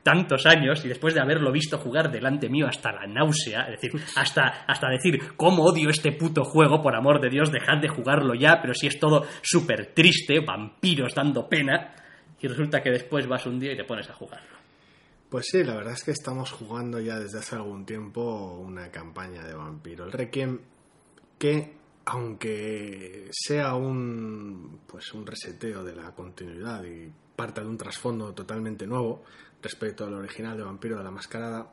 tantos 0.04 0.46
años 0.46 0.84
y 0.86 0.88
después 0.88 1.14
de 1.14 1.22
haberlo 1.22 1.52
visto 1.52 1.78
jugar 1.78 2.12
delante 2.12 2.50
mío 2.50 2.68
hasta 2.68 2.92
la 2.92 3.08
náusea, 3.08 3.62
es 3.70 3.82
decir, 3.82 4.02
hasta, 4.16 4.66
hasta 4.68 4.90
decir 4.90 5.36
cómo 5.36 5.64
odio 5.64 5.90
este 5.90 6.12
puto 6.12 6.44
juego, 6.44 6.82
por 6.82 6.96
amor 6.96 7.22
de 7.22 7.30
Dios, 7.30 7.52
dejad 7.52 7.80
de 7.82 7.90
jugarlo 7.90 8.34
ya, 8.34 8.60
pero 8.62 8.74
si 8.74 8.88
es 8.88 9.00
todo 9.00 9.26
súper 9.42 9.94
triste, 9.94 10.40
vampiros 10.40 11.14
dando 11.16 11.48
pena, 11.48 11.96
y 12.40 12.48
resulta 12.48 12.82
que 12.82 12.90
después 12.90 13.28
vas 13.28 13.46
un 13.46 13.60
día 13.60 13.74
y 13.74 13.78
te 13.78 13.84
pones 13.84 14.10
a 14.10 14.14
jugarlo. 14.14 14.58
Pues 15.30 15.48
sí, 15.50 15.64
la 15.64 15.76
verdad 15.76 15.94
es 15.94 16.04
que 16.04 16.12
estamos 16.12 16.52
jugando 16.52 17.00
ya 17.00 17.18
desde 17.18 17.40
hace 17.40 17.56
algún 17.56 17.86
tiempo 17.86 18.58
una 18.60 18.90
campaña 18.90 19.44
de 19.44 19.54
vampiro. 19.54 20.06
El 20.06 20.12
Requiem, 20.12 20.60
que 21.38 21.81
aunque 22.14 23.30
sea 23.32 23.74
un 23.76 24.82
pues 24.86 25.14
un 25.14 25.26
reseteo 25.26 25.84
de 25.84 25.96
la 25.96 26.12
continuidad 26.14 26.84
y 26.84 27.10
parta 27.36 27.62
de 27.62 27.68
un 27.68 27.78
trasfondo 27.78 28.34
totalmente 28.34 28.86
nuevo 28.86 29.24
respecto 29.62 30.06
al 30.06 30.14
original 30.16 30.58
de 30.58 30.64
Vampiro 30.64 30.98
de 30.98 31.04
la 31.04 31.12
Mascarada, 31.12 31.72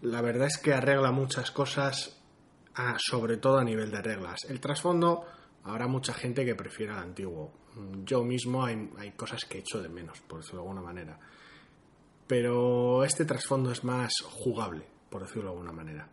la 0.00 0.20
verdad 0.20 0.48
es 0.48 0.58
que 0.58 0.72
arregla 0.74 1.12
muchas 1.12 1.50
cosas, 1.52 2.20
a- 2.74 2.96
sobre 2.98 3.36
todo 3.36 3.58
a 3.58 3.64
nivel 3.64 3.90
de 3.92 4.02
reglas. 4.02 4.40
El 4.48 4.58
trasfondo, 4.60 5.24
habrá 5.62 5.86
mucha 5.86 6.12
gente 6.12 6.44
que 6.44 6.54
prefiera 6.56 6.94
el 6.94 7.00
antiguo. 7.04 7.52
Yo 8.04 8.24
mismo 8.24 8.64
hay, 8.64 8.90
hay 8.98 9.12
cosas 9.12 9.44
que 9.44 9.58
echo 9.58 9.80
de 9.80 9.88
menos, 9.88 10.20
por 10.22 10.40
decirlo 10.40 10.62
de 10.62 10.68
alguna 10.68 10.82
manera 10.86 11.18
pero 12.26 13.04
este 13.04 13.24
trasfondo 13.26 13.70
es 13.72 13.84
más 13.84 14.10
jugable, 14.24 14.86
por 15.10 15.20
decirlo 15.22 15.44
de 15.44 15.48
alguna 15.50 15.72
manera. 15.72 16.08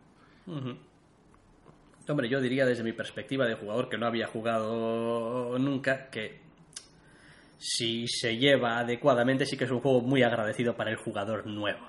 Hombre, 2.10 2.28
yo 2.28 2.42
diría 2.42 2.66
desde 2.66 2.84
mi 2.84 2.92
perspectiva 2.92 3.46
de 3.46 3.54
jugador 3.54 3.88
que 3.88 3.98
no 3.98 4.08
había 4.08 4.26
jugado 4.26 5.58
nunca 5.60 6.10
que 6.10 6.40
si 7.60 8.08
se 8.08 8.38
lleva 8.38 8.80
adecuadamente 8.80 9.46
sí 9.46 9.56
que 9.56 9.66
es 9.66 9.72
un 9.72 9.82
juego 9.82 10.02
muy 10.02 10.24
agradecido 10.24 10.76
para 10.76 10.90
el 10.90 10.98
jugador 10.98 11.46
nuevo. 11.46 11.88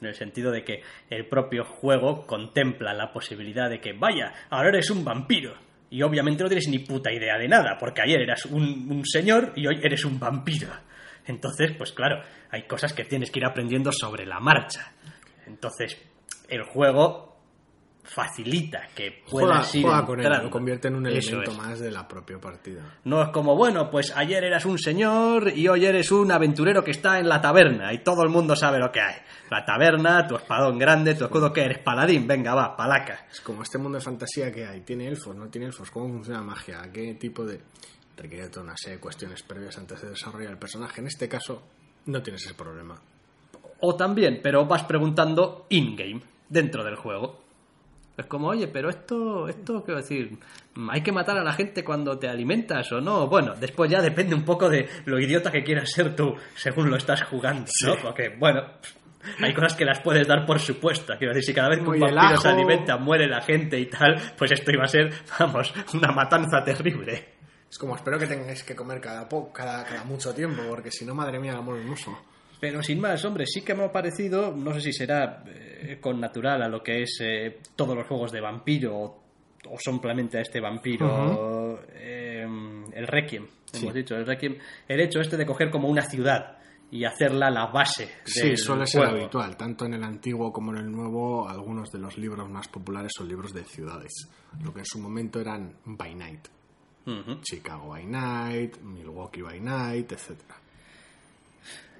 En 0.00 0.06
el 0.06 0.14
sentido 0.14 0.52
de 0.52 0.62
que 0.62 0.82
el 1.10 1.26
propio 1.26 1.64
juego 1.64 2.24
contempla 2.24 2.94
la 2.94 3.12
posibilidad 3.12 3.68
de 3.68 3.80
que, 3.80 3.94
vaya, 3.94 4.32
ahora 4.48 4.68
eres 4.68 4.90
un 4.90 5.04
vampiro. 5.04 5.54
Y 5.90 6.02
obviamente 6.02 6.44
no 6.44 6.48
tienes 6.48 6.68
ni 6.68 6.78
puta 6.78 7.10
idea 7.10 7.36
de 7.36 7.48
nada, 7.48 7.76
porque 7.80 8.02
ayer 8.02 8.20
eras 8.20 8.44
un, 8.46 8.86
un 8.92 9.04
señor 9.04 9.54
y 9.56 9.66
hoy 9.66 9.80
eres 9.82 10.04
un 10.04 10.20
vampiro. 10.20 10.68
Entonces, 11.26 11.72
pues 11.76 11.90
claro, 11.90 12.22
hay 12.50 12.62
cosas 12.68 12.92
que 12.92 13.04
tienes 13.04 13.32
que 13.32 13.40
ir 13.40 13.44
aprendiendo 13.44 13.90
sobre 13.90 14.24
la 14.24 14.38
marcha. 14.38 14.92
Entonces, 15.46 16.00
el 16.48 16.62
juego 16.62 17.27
facilita 18.08 18.88
que 18.94 19.22
Juega, 19.26 19.62
ir 19.74 19.82
juega 19.82 20.06
con 20.06 20.20
él, 20.20 20.32
lo 20.42 20.50
convierte 20.50 20.88
en 20.88 20.96
un 20.96 21.06
elemento 21.06 21.50
es. 21.50 21.56
más 21.56 21.78
de 21.78 21.90
la 21.90 22.08
propia 22.08 22.38
partida. 22.38 22.98
No 23.04 23.22
es 23.22 23.28
como, 23.28 23.54
bueno, 23.54 23.90
pues 23.90 24.12
ayer 24.16 24.42
eras 24.44 24.64
un 24.64 24.78
señor 24.78 25.52
y 25.54 25.68
hoy 25.68 25.84
eres 25.84 26.10
un 26.10 26.32
aventurero 26.32 26.82
que 26.82 26.92
está 26.92 27.18
en 27.18 27.28
la 27.28 27.40
taberna 27.40 27.92
y 27.92 27.98
todo 27.98 28.22
el 28.22 28.30
mundo 28.30 28.56
sabe 28.56 28.78
lo 28.78 28.90
que 28.90 29.00
hay. 29.00 29.16
La 29.50 29.64
taberna, 29.64 30.26
tu 30.26 30.36
espadón 30.36 30.78
grande, 30.78 31.14
tu 31.14 31.24
escudo 31.24 31.52
que 31.52 31.62
eres 31.62 31.78
paladín, 31.78 32.26
venga, 32.26 32.54
va, 32.54 32.76
palaca. 32.76 33.26
Es 33.30 33.40
como 33.40 33.62
este 33.62 33.78
mundo 33.78 33.98
de 33.98 34.04
fantasía 34.04 34.50
que 34.50 34.66
hay. 34.66 34.80
¿Tiene 34.80 35.06
elfos? 35.06 35.36
¿No 35.36 35.48
tiene 35.48 35.66
elfos? 35.66 35.90
¿Cómo 35.90 36.08
funciona 36.08 36.40
la 36.40 36.46
magia? 36.46 36.80
¿A 36.82 36.90
qué 36.90 37.14
tipo 37.14 37.44
de...? 37.44 37.60
Requiere 38.16 38.48
toda 38.48 38.64
una 38.64 38.76
serie 38.76 38.96
de 38.96 39.00
cuestiones 39.00 39.42
previas 39.44 39.78
antes 39.78 40.02
de 40.02 40.10
desarrollar 40.10 40.50
el 40.50 40.58
personaje. 40.58 41.00
En 41.00 41.06
este 41.06 41.28
caso, 41.28 41.62
no 42.06 42.20
tienes 42.20 42.44
ese 42.44 42.54
problema. 42.54 43.00
O 43.80 43.94
también, 43.94 44.40
pero 44.42 44.66
vas 44.66 44.82
preguntando 44.84 45.66
in-game, 45.68 46.20
dentro 46.48 46.82
del 46.82 46.96
juego. 46.96 47.47
Es 48.18 48.26
como, 48.26 48.48
oye, 48.48 48.66
pero 48.68 48.90
esto, 48.90 49.48
esto, 49.48 49.82
quiero 49.84 50.00
decir, 50.00 50.36
¿hay 50.90 51.02
que 51.02 51.12
matar 51.12 51.38
a 51.38 51.44
la 51.44 51.52
gente 51.52 51.84
cuando 51.84 52.18
te 52.18 52.28
alimentas 52.28 52.90
o 52.92 53.00
no? 53.00 53.28
Bueno, 53.28 53.54
después 53.54 53.88
ya 53.90 54.02
depende 54.02 54.34
un 54.34 54.44
poco 54.44 54.68
de 54.68 54.88
lo 55.06 55.20
idiota 55.20 55.52
que 55.52 55.62
quieras 55.62 55.90
ser 55.92 56.16
tú, 56.16 56.34
según 56.56 56.90
lo 56.90 56.96
estás 56.96 57.22
jugando, 57.22 57.70
¿no? 57.86 57.94
Porque, 58.02 58.34
bueno, 58.36 58.60
hay 59.40 59.54
cosas 59.54 59.74
que 59.76 59.84
las 59.84 60.00
puedes 60.00 60.26
dar 60.26 60.44
por 60.44 60.58
supuesto. 60.58 61.14
Quiero 61.16 61.32
decir, 61.32 61.46
si 61.50 61.54
cada 61.54 61.68
vez 61.68 61.78
que 61.78 61.84
un 61.84 62.00
vampiro 62.00 62.40
se 62.40 62.48
alimenta 62.48 62.96
muere 62.96 63.28
la 63.28 63.40
gente 63.40 63.78
y 63.78 63.86
tal, 63.86 64.16
pues 64.36 64.50
esto 64.50 64.72
iba 64.72 64.82
a 64.84 64.88
ser, 64.88 65.12
vamos, 65.38 65.72
una 65.94 66.10
matanza 66.12 66.62
terrible. 66.64 67.36
Es 67.70 67.78
como, 67.78 67.94
espero 67.94 68.18
que 68.18 68.26
tengáis 68.26 68.64
que 68.64 68.74
comer 68.74 69.00
cada, 69.00 69.28
po- 69.28 69.52
cada, 69.52 69.84
cada 69.84 70.02
mucho 70.04 70.34
tiempo, 70.34 70.62
porque 70.68 70.90
si 70.90 71.04
no, 71.04 71.14
madre 71.14 71.38
mía, 71.38 71.52
amor 71.52 71.78
hermoso. 71.78 72.18
Pero 72.60 72.82
sin 72.82 73.00
más, 73.00 73.24
hombre, 73.24 73.46
sí 73.46 73.62
que 73.62 73.74
me 73.74 73.84
ha 73.84 73.92
parecido, 73.92 74.52
no 74.54 74.72
sé 74.74 74.80
si 74.80 74.92
será 74.92 75.44
eh, 75.46 75.98
con 76.00 76.20
natural 76.20 76.62
a 76.62 76.68
lo 76.68 76.82
que 76.82 77.02
es 77.02 77.18
eh, 77.22 77.58
todos 77.76 77.96
los 77.96 78.06
juegos 78.06 78.32
de 78.32 78.40
vampiro 78.40 78.96
o, 78.98 79.22
o 79.70 79.78
simplemente 79.78 80.38
a 80.38 80.40
este 80.40 80.60
vampiro, 80.60 81.80
eh, 81.92 82.44
el 82.92 83.06
Requiem, 83.06 83.46
hemos 83.74 83.94
dicho, 83.94 84.16
el 84.16 84.26
Requiem, 84.26 84.56
el 84.88 85.00
hecho 85.00 85.20
este 85.20 85.36
de 85.36 85.46
coger 85.46 85.70
como 85.70 85.88
una 85.88 86.02
ciudad 86.02 86.56
y 86.90 87.04
hacerla 87.04 87.50
la 87.50 87.66
base 87.66 88.08
Sí, 88.24 88.56
suele 88.56 88.86
ser 88.86 89.02
juego. 89.02 89.16
habitual. 89.18 89.56
Tanto 89.56 89.84
en 89.84 89.94
el 89.94 90.02
antiguo 90.02 90.50
como 90.52 90.72
en 90.72 90.78
el 90.78 90.90
nuevo, 90.90 91.46
algunos 91.48 91.90
de 91.92 91.98
los 91.98 92.16
libros 92.16 92.48
más 92.48 92.66
populares 92.68 93.12
son 93.16 93.28
libros 93.28 93.52
de 93.52 93.62
ciudades. 93.64 94.28
Lo 94.64 94.72
que 94.72 94.80
en 94.80 94.86
su 94.86 94.98
momento 94.98 95.38
eran 95.38 95.74
by 95.84 96.14
night. 96.14 96.48
Ujú. 97.06 97.40
Chicago 97.42 97.88
by 97.90 98.04
night, 98.06 98.78
Milwaukee 98.80 99.42
by 99.42 99.60
night, 99.60 100.10
etcétera. 100.12 100.56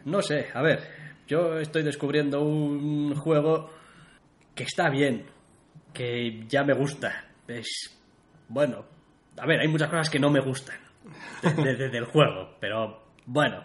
No 0.04 0.22
sé, 0.22 0.46
a 0.54 0.62
ver, 0.62 0.80
yo 1.26 1.58
estoy 1.58 1.82
descubriendo 1.82 2.40
un 2.42 3.14
juego 3.14 3.70
que 4.54 4.64
está 4.64 4.88
bien, 4.90 5.24
que 5.92 6.44
ya 6.48 6.64
me 6.64 6.74
gusta. 6.74 7.24
Es 7.46 7.98
bueno, 8.48 8.84
a 9.38 9.46
ver, 9.46 9.60
hay 9.60 9.68
muchas 9.68 9.88
cosas 9.90 10.10
que 10.10 10.18
no 10.18 10.30
me 10.30 10.40
gustan 10.40 10.76
de- 11.42 11.62
de- 11.62 11.76
de- 11.76 11.88
del 11.90 12.04
juego, 12.06 12.56
pero 12.60 13.02
bueno, 13.26 13.62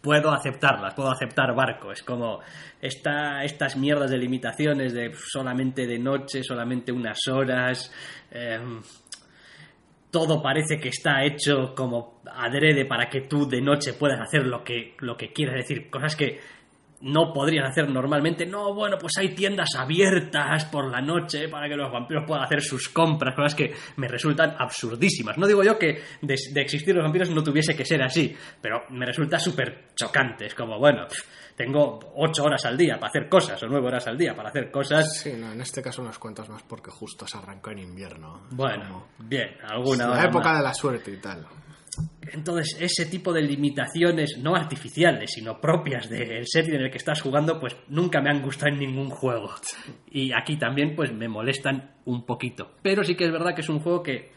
puedo 0.00 0.30
aceptarlas, 0.32 0.94
puedo 0.94 1.10
aceptar 1.10 1.54
barco. 1.54 1.92
Es 1.92 2.02
como 2.02 2.40
esta, 2.80 3.44
estas 3.44 3.76
mierdas 3.76 4.10
de 4.10 4.18
limitaciones 4.18 4.92
de 4.94 5.12
solamente 5.14 5.86
de 5.86 5.98
noche, 5.98 6.42
solamente 6.42 6.90
unas 6.92 7.18
horas. 7.28 7.92
em, 8.30 8.80
todo 10.10 10.42
parece 10.42 10.78
que 10.78 10.88
está 10.88 11.24
hecho 11.24 11.74
como 11.74 12.22
adrede 12.26 12.84
para 12.84 13.08
que 13.08 13.22
tú 13.22 13.48
de 13.48 13.60
noche 13.60 13.94
puedas 13.94 14.20
hacer 14.20 14.46
lo 14.46 14.64
que, 14.64 14.94
lo 14.98 15.16
que 15.16 15.32
quieras. 15.32 15.56
Decir, 15.56 15.88
cosas 15.88 16.16
que 16.16 16.40
no 17.02 17.32
podrían 17.32 17.66
hacer 17.66 17.88
normalmente. 17.88 18.44
No, 18.46 18.74
bueno, 18.74 18.98
pues 18.98 19.12
hay 19.18 19.30
tiendas 19.30 19.70
abiertas 19.76 20.64
por 20.66 20.90
la 20.90 21.00
noche 21.00 21.48
para 21.48 21.68
que 21.68 21.76
los 21.76 21.90
vampiros 21.90 22.24
puedan 22.26 22.44
hacer 22.44 22.60
sus 22.62 22.88
compras, 22.88 23.34
cosas 23.34 23.54
que 23.54 23.72
me 23.96 24.08
resultan 24.08 24.54
absurdísimas. 24.58 25.38
No 25.38 25.46
digo 25.46 25.62
yo 25.62 25.78
que 25.78 26.00
de, 26.20 26.36
de 26.52 26.60
existir 26.60 26.94
los 26.94 27.04
vampiros 27.04 27.30
no 27.30 27.42
tuviese 27.42 27.76
que 27.76 27.84
ser 27.84 28.02
así, 28.02 28.34
pero 28.60 28.82
me 28.90 29.06
resulta 29.06 29.38
súper 29.38 29.88
chocante. 29.94 30.46
Es 30.46 30.54
como, 30.54 30.78
bueno, 30.78 31.06
pff, 31.06 31.39
tengo 31.64 31.98
ocho 32.16 32.44
horas 32.44 32.64
al 32.64 32.76
día 32.76 32.94
para 32.98 33.08
hacer 33.10 33.28
cosas, 33.28 33.62
o 33.62 33.66
nueve 33.68 33.86
horas 33.88 34.06
al 34.06 34.16
día 34.16 34.34
para 34.34 34.48
hacer 34.48 34.70
cosas. 34.70 35.18
Sí, 35.20 35.32
no, 35.36 35.52
en 35.52 35.60
este 35.60 35.82
caso 35.82 36.00
unas 36.02 36.18
cuantas 36.18 36.48
más 36.48 36.62
porque 36.62 36.90
justo 36.90 37.26
se 37.26 37.36
arrancó 37.38 37.70
en 37.70 37.80
invierno. 37.80 38.42
Bueno, 38.50 39.08
bien, 39.18 39.50
alguna 39.68 40.06
la 40.06 40.12
hora 40.12 40.24
época 40.24 40.48
más. 40.50 40.58
de 40.58 40.64
la 40.64 40.74
suerte 40.74 41.10
y 41.12 41.16
tal. 41.18 41.46
Entonces, 42.32 42.76
ese 42.80 43.06
tipo 43.06 43.32
de 43.32 43.42
limitaciones, 43.42 44.38
no 44.38 44.54
artificiales, 44.54 45.32
sino 45.32 45.60
propias 45.60 46.08
del 46.08 46.44
setting 46.46 46.74
en 46.76 46.82
el 46.82 46.90
que 46.90 46.98
estás 46.98 47.20
jugando, 47.20 47.58
pues 47.58 47.76
nunca 47.88 48.20
me 48.20 48.30
han 48.30 48.40
gustado 48.42 48.72
en 48.72 48.78
ningún 48.78 49.10
juego. 49.10 49.50
Y 50.10 50.32
aquí 50.32 50.56
también, 50.56 50.94
pues 50.94 51.12
me 51.12 51.28
molestan 51.28 51.96
un 52.04 52.24
poquito. 52.24 52.76
Pero 52.82 53.02
sí 53.02 53.16
que 53.16 53.24
es 53.24 53.32
verdad 53.32 53.54
que 53.54 53.62
es 53.62 53.68
un 53.68 53.80
juego 53.80 54.02
que 54.02 54.32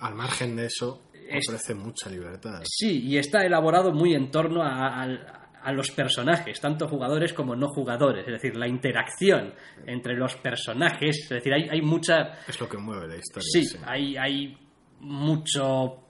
Al 0.00 0.14
margen 0.14 0.56
de 0.56 0.66
eso, 0.66 1.02
Es- 1.28 1.48
ofrece 1.48 1.74
mucha 1.74 2.08
libertad. 2.10 2.62
sí, 2.64 3.02
y 3.06 3.18
está 3.18 3.44
elaborado 3.44 3.92
muy 3.92 4.14
en 4.14 4.30
torno 4.30 4.62
a, 4.62 5.02
a- 5.04 5.45
a 5.66 5.72
los 5.72 5.90
personajes, 5.90 6.60
tanto 6.60 6.86
jugadores 6.86 7.32
como 7.32 7.56
no 7.56 7.66
jugadores. 7.66 8.24
Es 8.24 8.34
decir, 8.34 8.56
la 8.56 8.68
interacción 8.68 9.52
entre 9.84 10.14
los 10.14 10.36
personajes. 10.36 11.22
Es 11.24 11.28
decir, 11.28 11.52
hay, 11.52 11.68
hay 11.68 11.82
mucha 11.82 12.38
Es 12.46 12.60
lo 12.60 12.68
que 12.68 12.78
mueve 12.78 13.08
la 13.08 13.16
historia. 13.16 13.48
Sí, 13.50 13.76
hay, 13.84 14.16
hay 14.16 14.56
mucho 15.00 16.04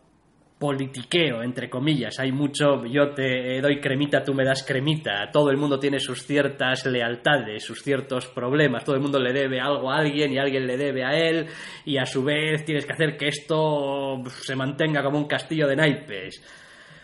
politiqueo, 0.59 1.42
entre 1.42 1.71
comillas. 1.71 2.21
Hay 2.21 2.33
mucho, 2.33 2.85
yo 2.85 3.14
te 3.14 3.59
doy 3.62 3.81
cremita, 3.81 4.23
tú 4.23 4.35
me 4.35 4.45
das 4.45 4.62
cremita. 4.62 5.31
Todo 5.33 5.49
el 5.49 5.57
mundo 5.57 5.79
tiene 5.79 6.01
sus 6.01 6.27
ciertas 6.27 6.85
lealtades, 6.85 7.64
sus 7.64 7.83
ciertos 7.83 8.27
problemas. 8.27 8.85
Todo 8.85 8.97
el 8.97 9.01
mundo 9.01 9.19
le 9.19 9.33
debe 9.33 9.59
algo 9.59 9.90
a 9.90 9.97
alguien 9.97 10.35
y 10.35 10.38
alguien 10.38 10.66
le 10.66 10.77
debe 10.77 11.03
a 11.03 11.16
él. 11.16 11.47
Y 11.87 11.97
a 11.97 12.05
su 12.05 12.23
vez 12.23 12.62
tienes 12.66 12.85
que 12.85 12.92
hacer 12.92 13.16
que 13.16 13.29
esto 13.29 14.23
se 14.29 14.55
mantenga 14.55 15.03
como 15.03 15.16
un 15.16 15.27
castillo 15.27 15.66
de 15.66 15.77
naipes. 15.77 16.42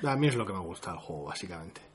A 0.05 0.17
mí 0.17 0.27
es 0.27 0.37
lo 0.37 0.45
que 0.45 0.53
me 0.53 0.61
gusta 0.61 0.91
del 0.91 1.01
juego, 1.01 1.25
básicamente. 1.25 1.92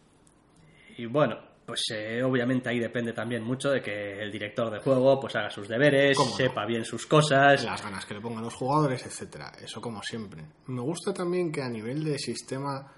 Y 0.98 1.06
bueno, 1.06 1.38
pues 1.66 1.82
eh, 1.94 2.24
obviamente 2.24 2.70
ahí 2.70 2.80
depende 2.80 3.14
también 3.14 3.44
mucho 3.44 3.70
de 3.70 3.82
que 3.82 4.22
el 4.22 4.32
director 4.32 4.72
de 4.72 4.80
juego 4.80 5.20
pues 5.20 5.36
haga 5.36 5.50
sus 5.50 5.68
deberes, 5.68 6.16
¿Cómo 6.18 6.32
no? 6.32 6.38
sepa 6.38 6.66
bien 6.66 6.86
sus 6.86 7.06
cosas. 7.06 7.64
las 7.64 7.84
ganas 7.84 8.06
que 8.06 8.14
le 8.14 8.22
pongan 8.22 8.44
los 8.44 8.54
jugadores, 8.54 9.06
etcétera. 9.06 9.52
Eso 9.62 9.82
como 9.82 10.02
siempre. 10.02 10.46
Me 10.68 10.82
gusta 10.82 11.14
también 11.14 11.52
que 11.52 11.62
a 11.62 11.70
nivel 11.70 12.04
de 12.04 12.18
sistema 12.18 12.90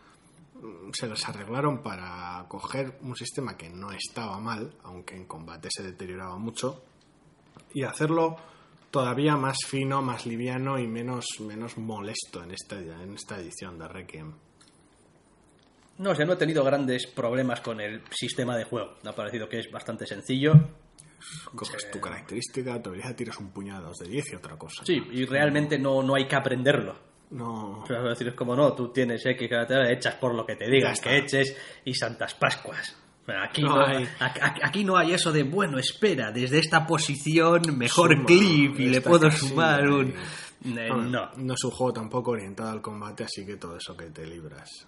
mm, 0.53 0.91
se 0.93 1.07
los 1.07 1.27
arreglaron 1.27 1.81
para 1.81 2.45
coger 2.47 2.99
un 3.01 3.15
sistema 3.15 3.57
que 3.57 3.69
no 3.69 3.91
estaba 3.91 4.39
mal, 4.39 4.71
aunque 4.83 5.15
en 5.15 5.25
combate 5.25 5.69
se 5.71 5.83
deterioraba 5.83 6.37
mucho, 6.37 6.83
y 7.73 7.83
hacerlo 7.83 8.37
todavía 8.91 9.35
más 9.35 9.57
fino, 9.67 10.01
más 10.01 10.25
liviano 10.25 10.79
y 10.79 10.87
menos, 10.87 11.25
menos 11.39 11.77
molesto 11.77 12.43
en 12.43 12.51
esta, 12.51 12.77
en 12.79 13.13
esta 13.13 13.39
edición 13.39 13.77
de 13.77 13.87
Requiem. 13.87 14.33
No 15.99 16.15
sé, 16.15 16.25
no 16.25 16.33
he 16.33 16.37
tenido 16.37 16.63
grandes 16.63 17.05
problemas 17.07 17.61
con 17.61 17.79
el 17.79 18.01
sistema 18.11 18.57
de 18.57 18.63
juego. 18.63 18.95
Me 19.03 19.11
ha 19.11 19.13
parecido 19.15 19.47
que 19.47 19.59
es 19.59 19.69
bastante 19.71 20.05
sencillo. 20.07 20.53
Coges 21.53 21.91
tu 21.91 21.99
característica, 21.99 22.81
tu 22.81 22.89
habilidad, 22.89 23.15
tiras 23.15 23.37
un 23.37 23.51
puñado 23.51 23.91
de 23.99 24.07
10 24.07 24.31
y 24.31 24.35
otra 24.35 24.57
cosa. 24.57 24.83
Sí, 24.85 25.01
y 25.11 25.25
realmente 25.25 25.77
no, 25.77 26.01
no 26.01 26.15
hay 26.15 26.27
que 26.27 26.35
aprenderlo. 26.35 26.95
No. 27.31 27.81
O 27.81 27.85
sea, 27.85 27.97
es 27.99 28.09
decir, 28.09 28.29
es 28.29 28.33
como 28.35 28.55
no, 28.55 28.73
tú 28.73 28.89
tienes 28.91 29.23
X, 29.25 29.49
te 29.67 29.93
echas 29.93 30.15
por 30.15 30.33
lo 30.33 30.45
que 30.45 30.55
te 30.55 30.69
digan 30.69 30.95
que 30.95 31.17
eches 31.17 31.55
y 31.85 31.93
Santas 31.93 32.33
Pascuas. 32.35 32.95
Aquí 33.27 33.61
No 33.61 33.75
no, 33.75 33.85
hay. 33.85 34.07
aquí, 34.63 34.83
no 34.83 34.97
hay 34.97 35.13
eso 35.13 35.31
de, 35.31 35.43
bueno, 35.43 35.77
espera, 35.77 36.31
desde 36.31 36.57
esta 36.57 36.87
posición 36.87 37.61
mejor 37.77 38.13
Suma, 38.13 38.25
clip 38.25 38.79
y 38.79 38.89
le 38.89 39.01
puedo 39.01 39.29
sumar 39.29 39.87
un... 39.87 40.07
y- 40.07 40.13
Eh, 40.77 40.89
no. 40.89 41.29
No 41.37 41.53
es 41.53 41.63
un 41.63 41.71
juego 41.71 41.93
tampoco 41.93 42.31
orientado 42.31 42.71
al 42.71 42.81
combate, 42.81 43.23
así 43.25 43.45
que 43.45 43.55
todo 43.57 43.77
eso 43.77 43.95
que 43.95 44.05
te 44.07 44.25
libras. 44.25 44.87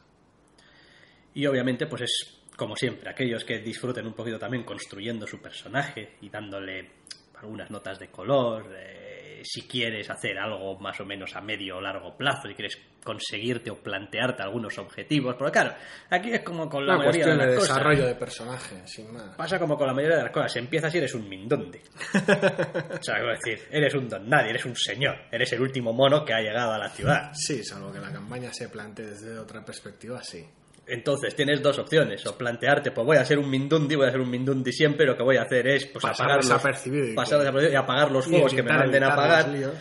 Y 1.33 1.45
obviamente, 1.45 1.87
pues 1.87 2.03
es 2.03 2.41
como 2.55 2.75
siempre, 2.75 3.09
aquellos 3.09 3.43
que 3.43 3.59
disfruten 3.59 4.05
un 4.05 4.13
poquito 4.13 4.37
también 4.37 4.63
construyendo 4.63 5.25
su 5.25 5.41
personaje 5.41 6.17
y 6.21 6.29
dándole 6.29 6.91
algunas 7.39 7.71
notas 7.71 7.97
de 7.97 8.09
color. 8.09 8.71
eh, 8.77 9.21
si 9.43 9.63
quieres 9.63 10.09
hacer 10.09 10.37
algo 10.37 10.77
más 10.79 10.99
o 10.99 11.05
menos 11.05 11.35
a 11.35 11.41
medio 11.41 11.77
o 11.77 11.81
largo 11.81 12.15
plazo, 12.15 12.47
si 12.47 12.53
quieres 12.53 12.77
conseguirte 13.03 13.71
o 13.71 13.75
plantearte 13.75 14.43
algunos 14.43 14.77
objetivos. 14.77 15.35
Porque 15.35 15.51
claro, 15.53 15.75
aquí 16.09 16.31
es 16.31 16.41
como 16.41 16.69
con 16.69 16.85
la 16.85 16.95
Una 16.95 17.05
mayoría 17.05 17.25
de 17.25 17.25
cuestión 17.25 17.37
de, 17.39 17.45
las 17.45 17.55
cosas. 17.55 17.75
desarrollo 17.75 18.05
de 18.05 18.15
personaje, 18.15 18.87
sin 18.87 19.11
más. 19.11 19.35
Pasa 19.35 19.59
como 19.59 19.77
con 19.77 19.87
la 19.87 19.93
mayoría 19.93 20.17
de 20.17 20.23
las 20.23 20.31
cosas. 20.31 20.55
Empiezas 20.57 20.93
y 20.93 20.97
eres 20.99 21.13
un 21.15 21.27
mindondi. 21.27 21.79
o 22.13 23.03
sea, 23.03 23.15
quiero 23.15 23.31
decir, 23.31 23.67
eres 23.71 23.93
un 23.95 24.07
don 24.07 24.29
nadie, 24.29 24.51
eres 24.51 24.65
un 24.65 24.75
señor. 24.75 25.15
Eres 25.31 25.51
el 25.53 25.61
último 25.61 25.93
mono 25.93 26.23
que 26.23 26.33
ha 26.33 26.41
llegado 26.41 26.73
a 26.73 26.77
la 26.77 26.89
ciudad. 26.89 27.31
Sí, 27.33 27.63
salvo 27.63 27.91
que 27.91 27.99
la 27.99 28.11
campaña 28.11 28.53
se 28.53 28.69
plantee 28.69 29.07
desde 29.07 29.39
otra 29.39 29.65
perspectiva, 29.65 30.21
sí. 30.21 30.45
Entonces 30.93 31.36
tienes 31.36 31.62
dos 31.62 31.80
opciones, 31.80 32.25
o 32.27 32.38
plantearte, 32.38 32.91
pues 32.91 33.06
voy 33.08 33.17
a 33.17 33.25
ser 33.25 33.39
un 33.39 33.49
Mindundi, 33.49 33.95
voy 33.95 34.08
a 34.08 34.12
ser 34.12 34.19
un 34.19 34.30
Mindundi 34.30 34.73
siempre, 34.73 35.06
lo 35.06 35.15
que 35.15 35.23
voy 35.23 35.38
a 35.38 35.43
hacer 35.43 35.65
es 35.67 35.86
pues 35.86 36.04
Pasar 36.04 36.25
apagar 36.25 36.38
los, 36.38 36.47
desapercibido 36.47 37.08
y 37.08 37.13
pasar 37.15 37.39
desapercibido 37.39 37.73
y 37.73 37.75
apagar 37.75 38.12
los 38.12 38.27
y 38.27 38.30
fuegos 38.30 38.54
que 38.54 38.63
me 38.63 38.73
manden 38.73 39.04
a 39.04 39.43
los 39.43 39.47
líos. 39.54 39.73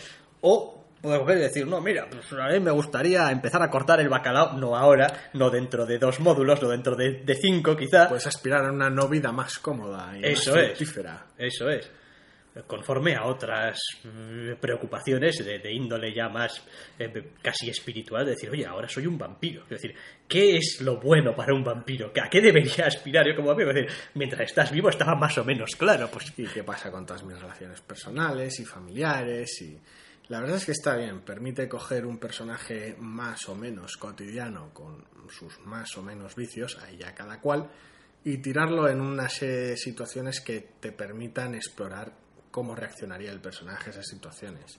o 0.42 0.76
puedo 1.02 1.18
coger 1.20 1.38
y 1.38 1.40
decir, 1.40 1.66
no, 1.66 1.80
mira, 1.80 2.06
pues 2.10 2.32
a 2.32 2.48
mí 2.48 2.60
me 2.60 2.70
gustaría 2.70 3.30
empezar 3.30 3.62
a 3.62 3.70
cortar 3.70 4.00
el 4.00 4.08
bacalao, 4.08 4.52
no 4.58 4.76
ahora, 4.76 5.30
no 5.32 5.50
dentro 5.50 5.86
de 5.86 5.98
dos 5.98 6.20
módulos, 6.20 6.62
no 6.62 6.68
dentro 6.68 6.94
de, 6.94 7.22
de 7.24 7.34
cinco 7.34 7.76
quizá, 7.76 8.08
Puedes 8.08 8.26
aspirar 8.26 8.64
a 8.66 8.70
una 8.70 8.90
no 8.90 9.08
vida 9.08 9.32
más 9.32 9.58
cómoda 9.58 10.16
y 10.16 10.24
Eso 10.26 10.50
más 10.50 10.60
es. 10.60 10.66
fructífera. 10.66 11.26
Eso 11.38 11.68
es. 11.70 11.90
Conforme 12.66 13.14
a 13.14 13.26
otras 13.26 13.78
mm, 14.02 14.54
preocupaciones 14.60 15.44
de, 15.44 15.60
de 15.60 15.72
índole 15.72 16.12
ya 16.12 16.28
más 16.28 16.62
eh, 16.98 17.32
casi 17.40 17.70
espiritual, 17.70 18.24
de 18.24 18.32
decir, 18.32 18.50
oye, 18.50 18.66
ahora 18.66 18.88
soy 18.88 19.06
un 19.06 19.16
vampiro. 19.16 19.62
Es 19.64 19.70
decir, 19.70 19.94
¿qué 20.26 20.56
es 20.56 20.80
lo 20.80 20.98
bueno 20.98 21.34
para 21.34 21.54
un 21.54 21.62
vampiro? 21.62 22.12
¿A 22.20 22.28
qué 22.28 22.40
debería 22.40 22.86
aspirar 22.86 23.24
yo 23.26 23.36
como 23.36 23.48
vampiro? 23.48 23.70
Es 23.70 23.76
decir, 23.76 23.90
mientras 24.14 24.42
estás 24.42 24.72
vivo 24.72 24.88
estaba 24.88 25.14
más 25.14 25.38
o 25.38 25.44
menos 25.44 25.76
claro. 25.76 26.08
Pues 26.12 26.32
¿Y 26.36 26.46
qué 26.46 26.64
pasa 26.64 26.90
con 26.90 27.06
todas 27.06 27.22
mis 27.22 27.40
relaciones 27.40 27.80
personales 27.82 28.58
y 28.58 28.64
familiares? 28.64 29.62
Y 29.62 29.78
la 30.28 30.40
verdad 30.40 30.56
es 30.56 30.64
que 30.64 30.72
está 30.72 30.96
bien, 30.96 31.20
permite 31.20 31.68
coger 31.68 32.06
un 32.06 32.18
personaje 32.18 32.96
más 32.98 33.48
o 33.48 33.54
menos 33.54 33.96
cotidiano 33.96 34.74
con 34.74 35.04
sus 35.28 35.58
más 35.60 35.96
o 35.96 36.02
menos 36.02 36.34
vicios, 36.34 36.78
ahí 36.82 36.98
ya 36.98 37.14
cada 37.14 37.40
cual, 37.40 37.70
y 38.24 38.38
tirarlo 38.38 38.88
en 38.88 39.00
unas 39.00 39.40
situaciones 39.76 40.40
que 40.40 40.68
te 40.80 40.92
permitan 40.92 41.54
explorar 41.54 42.12
cómo 42.50 42.74
reaccionaría 42.74 43.30
el 43.30 43.40
personaje 43.40 43.90
a 43.90 43.92
esas 43.92 44.06
situaciones. 44.06 44.78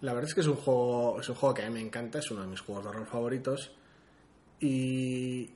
La 0.00 0.12
verdad 0.12 0.28
es 0.28 0.34
que 0.34 0.40
es 0.40 0.46
un 0.46 0.56
juego, 0.56 1.20
es 1.20 1.28
un 1.28 1.34
juego 1.34 1.54
que 1.54 1.62
a 1.62 1.66
mí 1.68 1.74
me 1.74 1.80
encanta, 1.80 2.18
es 2.18 2.30
uno 2.30 2.42
de 2.42 2.48
mis 2.48 2.60
juegos 2.60 2.84
de 2.84 2.92
rol 2.92 3.06
favoritos 3.06 3.72
y 4.60 5.50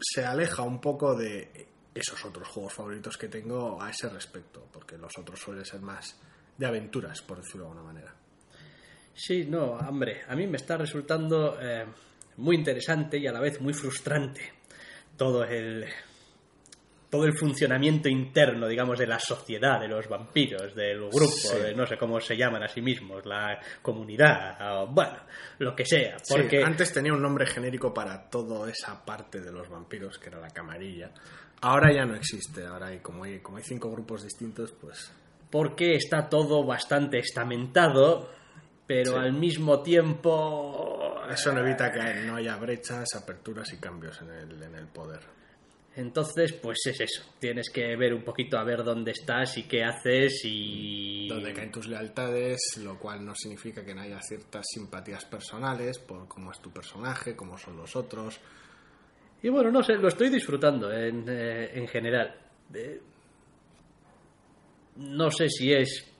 se 0.00 0.24
aleja 0.24 0.62
un 0.62 0.80
poco 0.80 1.14
de 1.14 1.68
esos 1.94 2.24
otros 2.24 2.48
juegos 2.48 2.72
favoritos 2.72 3.16
que 3.16 3.28
tengo 3.28 3.80
a 3.80 3.90
ese 3.90 4.08
respecto, 4.08 4.66
porque 4.72 4.98
los 4.98 5.16
otros 5.18 5.40
suelen 5.40 5.64
ser 5.64 5.80
más 5.80 6.16
de 6.56 6.66
aventuras, 6.66 7.22
por 7.22 7.38
decirlo 7.38 7.64
de 7.64 7.70
alguna 7.70 7.92
manera. 7.92 8.14
Sí, 9.14 9.46
no, 9.46 9.72
hombre, 9.72 10.22
a 10.28 10.36
mí 10.36 10.46
me 10.46 10.58
está 10.58 10.76
resultando 10.76 11.58
eh, 11.60 11.86
muy 12.36 12.56
interesante 12.56 13.18
y 13.18 13.26
a 13.26 13.32
la 13.32 13.40
vez 13.40 13.60
muy 13.60 13.72
frustrante 13.72 14.52
todo 15.16 15.44
el 15.44 15.86
todo 17.10 17.24
el 17.24 17.36
funcionamiento 17.38 18.08
interno, 18.08 18.66
digamos, 18.66 18.98
de 18.98 19.06
la 19.06 19.18
sociedad, 19.20 19.80
de 19.80 19.88
los 19.88 20.08
vampiros, 20.08 20.74
del 20.74 20.98
grupo, 21.08 21.26
Sí. 21.28 21.56
de 21.58 21.74
no 21.74 21.86
sé 21.86 21.96
cómo 21.96 22.20
se 22.20 22.36
llaman 22.36 22.62
a 22.64 22.68
sí 22.68 22.80
mismos, 22.82 23.24
la 23.24 23.58
comunidad, 23.82 24.56
o 24.82 24.86
bueno, 24.88 25.18
lo 25.58 25.74
que 25.74 25.84
sea. 25.84 26.18
Sí, 26.18 26.34
Porque 26.34 26.62
antes 26.64 26.92
tenía 26.92 27.12
un 27.12 27.22
nombre 27.22 27.46
genérico 27.46 27.94
para 27.94 28.28
toda 28.28 28.68
esa 28.70 29.04
parte 29.04 29.40
de 29.40 29.52
los 29.52 29.68
vampiros, 29.68 30.18
que 30.18 30.28
era 30.28 30.40
la 30.40 30.50
camarilla. 30.50 31.10
Ahora 31.62 31.92
ya 31.94 32.04
no 32.04 32.14
existe, 32.16 32.66
ahora 32.66 32.88
hay, 32.88 32.98
como, 32.98 33.24
hay, 33.24 33.38
como 33.40 33.56
hay 33.58 33.64
cinco 33.64 33.90
grupos 33.90 34.22
distintos, 34.24 34.72
pues 34.72 35.12
porque 35.50 35.94
está 35.94 36.28
todo 36.28 36.64
bastante 36.66 37.18
estamentado, 37.18 38.30
pero 38.86 39.12
Sí. 39.12 39.18
al 39.18 39.32
mismo 39.32 39.80
tiempo... 39.82 41.14
eso 41.30 41.52
no 41.52 41.60
evita 41.60 41.90
que 41.90 42.22
no 42.26 42.36
haya 42.36 42.56
brechas, 42.56 43.14
aperturas 43.14 43.72
y 43.72 43.78
cambios 43.78 44.20
en 44.22 44.30
el, 44.30 44.62
en 44.62 44.74
el 44.74 44.86
poder. 44.88 45.20
Entonces, 45.96 46.52
pues 46.52 46.78
es 46.86 47.00
eso. 47.00 47.22
Tienes 47.38 47.70
que 47.70 47.96
ver 47.96 48.12
un 48.12 48.22
poquito 48.22 48.58
a 48.58 48.64
ver 48.64 48.84
dónde 48.84 49.12
estás 49.12 49.56
y 49.56 49.62
qué 49.62 49.82
haces 49.82 50.42
y... 50.44 51.26
Donde 51.26 51.54
caen 51.54 51.72
tus 51.72 51.88
lealtades, 51.88 52.78
lo 52.82 52.98
cual 52.98 53.24
no 53.24 53.34
significa 53.34 53.82
que 53.82 53.94
no 53.94 54.02
haya 54.02 54.20
ciertas 54.20 54.66
simpatías 54.68 55.24
personales 55.24 55.98
por 55.98 56.28
cómo 56.28 56.52
es 56.52 56.60
tu 56.60 56.70
personaje, 56.70 57.34
cómo 57.34 57.56
son 57.56 57.78
los 57.78 57.96
otros. 57.96 58.38
Y 59.42 59.48
bueno, 59.48 59.70
no 59.70 59.82
sé, 59.82 59.94
lo 59.94 60.08
estoy 60.08 60.28
disfrutando 60.28 60.92
en, 60.92 61.24
eh, 61.28 61.70
en 61.78 61.88
general. 61.88 62.36
Eh, 62.74 63.00
no 64.96 65.30
sé 65.30 65.48
si 65.48 65.72
es 65.72 66.12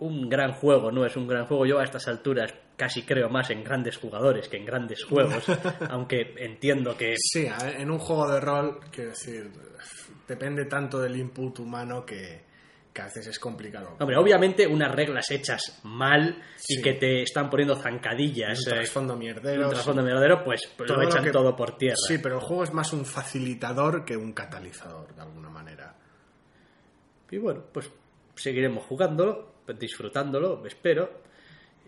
un 0.00 0.28
gran 0.28 0.52
juego, 0.52 0.92
no 0.92 1.06
es 1.06 1.16
un 1.16 1.26
gran 1.26 1.46
juego. 1.46 1.64
Yo 1.64 1.78
a 1.78 1.84
estas 1.84 2.08
alturas 2.08 2.52
casi 2.76 3.02
creo 3.02 3.28
más 3.28 3.50
en 3.50 3.62
grandes 3.64 3.96
jugadores 3.96 4.48
que 4.48 4.56
en 4.56 4.64
grandes 4.64 5.04
juegos, 5.04 5.44
aunque 5.90 6.34
entiendo 6.38 6.96
que 6.96 7.14
Sí, 7.18 7.46
en 7.78 7.90
un 7.90 7.98
juego 7.98 8.28
de 8.30 8.40
rol, 8.40 8.80
quiero 8.90 9.10
decir, 9.10 9.50
depende 10.26 10.64
tanto 10.66 11.00
del 11.00 11.16
input 11.16 11.58
humano 11.60 12.04
que, 12.04 12.42
que 12.92 13.02
a 13.02 13.04
veces 13.06 13.26
es 13.28 13.38
complicado. 13.38 13.96
Hombre, 14.00 14.16
obviamente 14.16 14.66
unas 14.66 14.92
reglas 14.94 15.30
hechas 15.30 15.80
mal 15.84 16.42
Sí. 16.56 16.78
y 16.78 16.82
que 16.82 16.94
te 16.94 17.22
están 17.22 17.48
poniendo 17.50 17.76
zancadillas, 17.76 18.58
un 18.66 18.72
eh, 18.72 18.76
trasfondo 18.76 19.16
mierdero. 19.16 19.64
un 19.68 19.70
trasfondo 19.74 20.02
mierdero, 20.02 20.42
pues, 20.44 20.72
pues 20.76 20.88
lo 20.90 20.96
todo 20.96 21.04
echan 21.08 21.24
que- 21.24 21.30
todo 21.30 21.54
por 21.54 21.76
tierra. 21.76 21.96
Sí, 22.08 22.18
pero 22.18 22.36
el 22.36 22.40
juego 22.40 22.64
es 22.64 22.72
más 22.72 22.92
un 22.92 23.04
facilitador 23.04 24.04
que 24.04 24.16
un 24.16 24.32
catalizador, 24.32 25.14
de 25.14 25.22
alguna 25.22 25.48
manera. 25.50 25.94
Y 27.30 27.38
bueno, 27.38 27.64
pues 27.72 27.90
seguiremos 28.36 28.84
jugándolo, 28.84 29.54
disfrutándolo, 29.78 30.64
espero. 30.66 31.22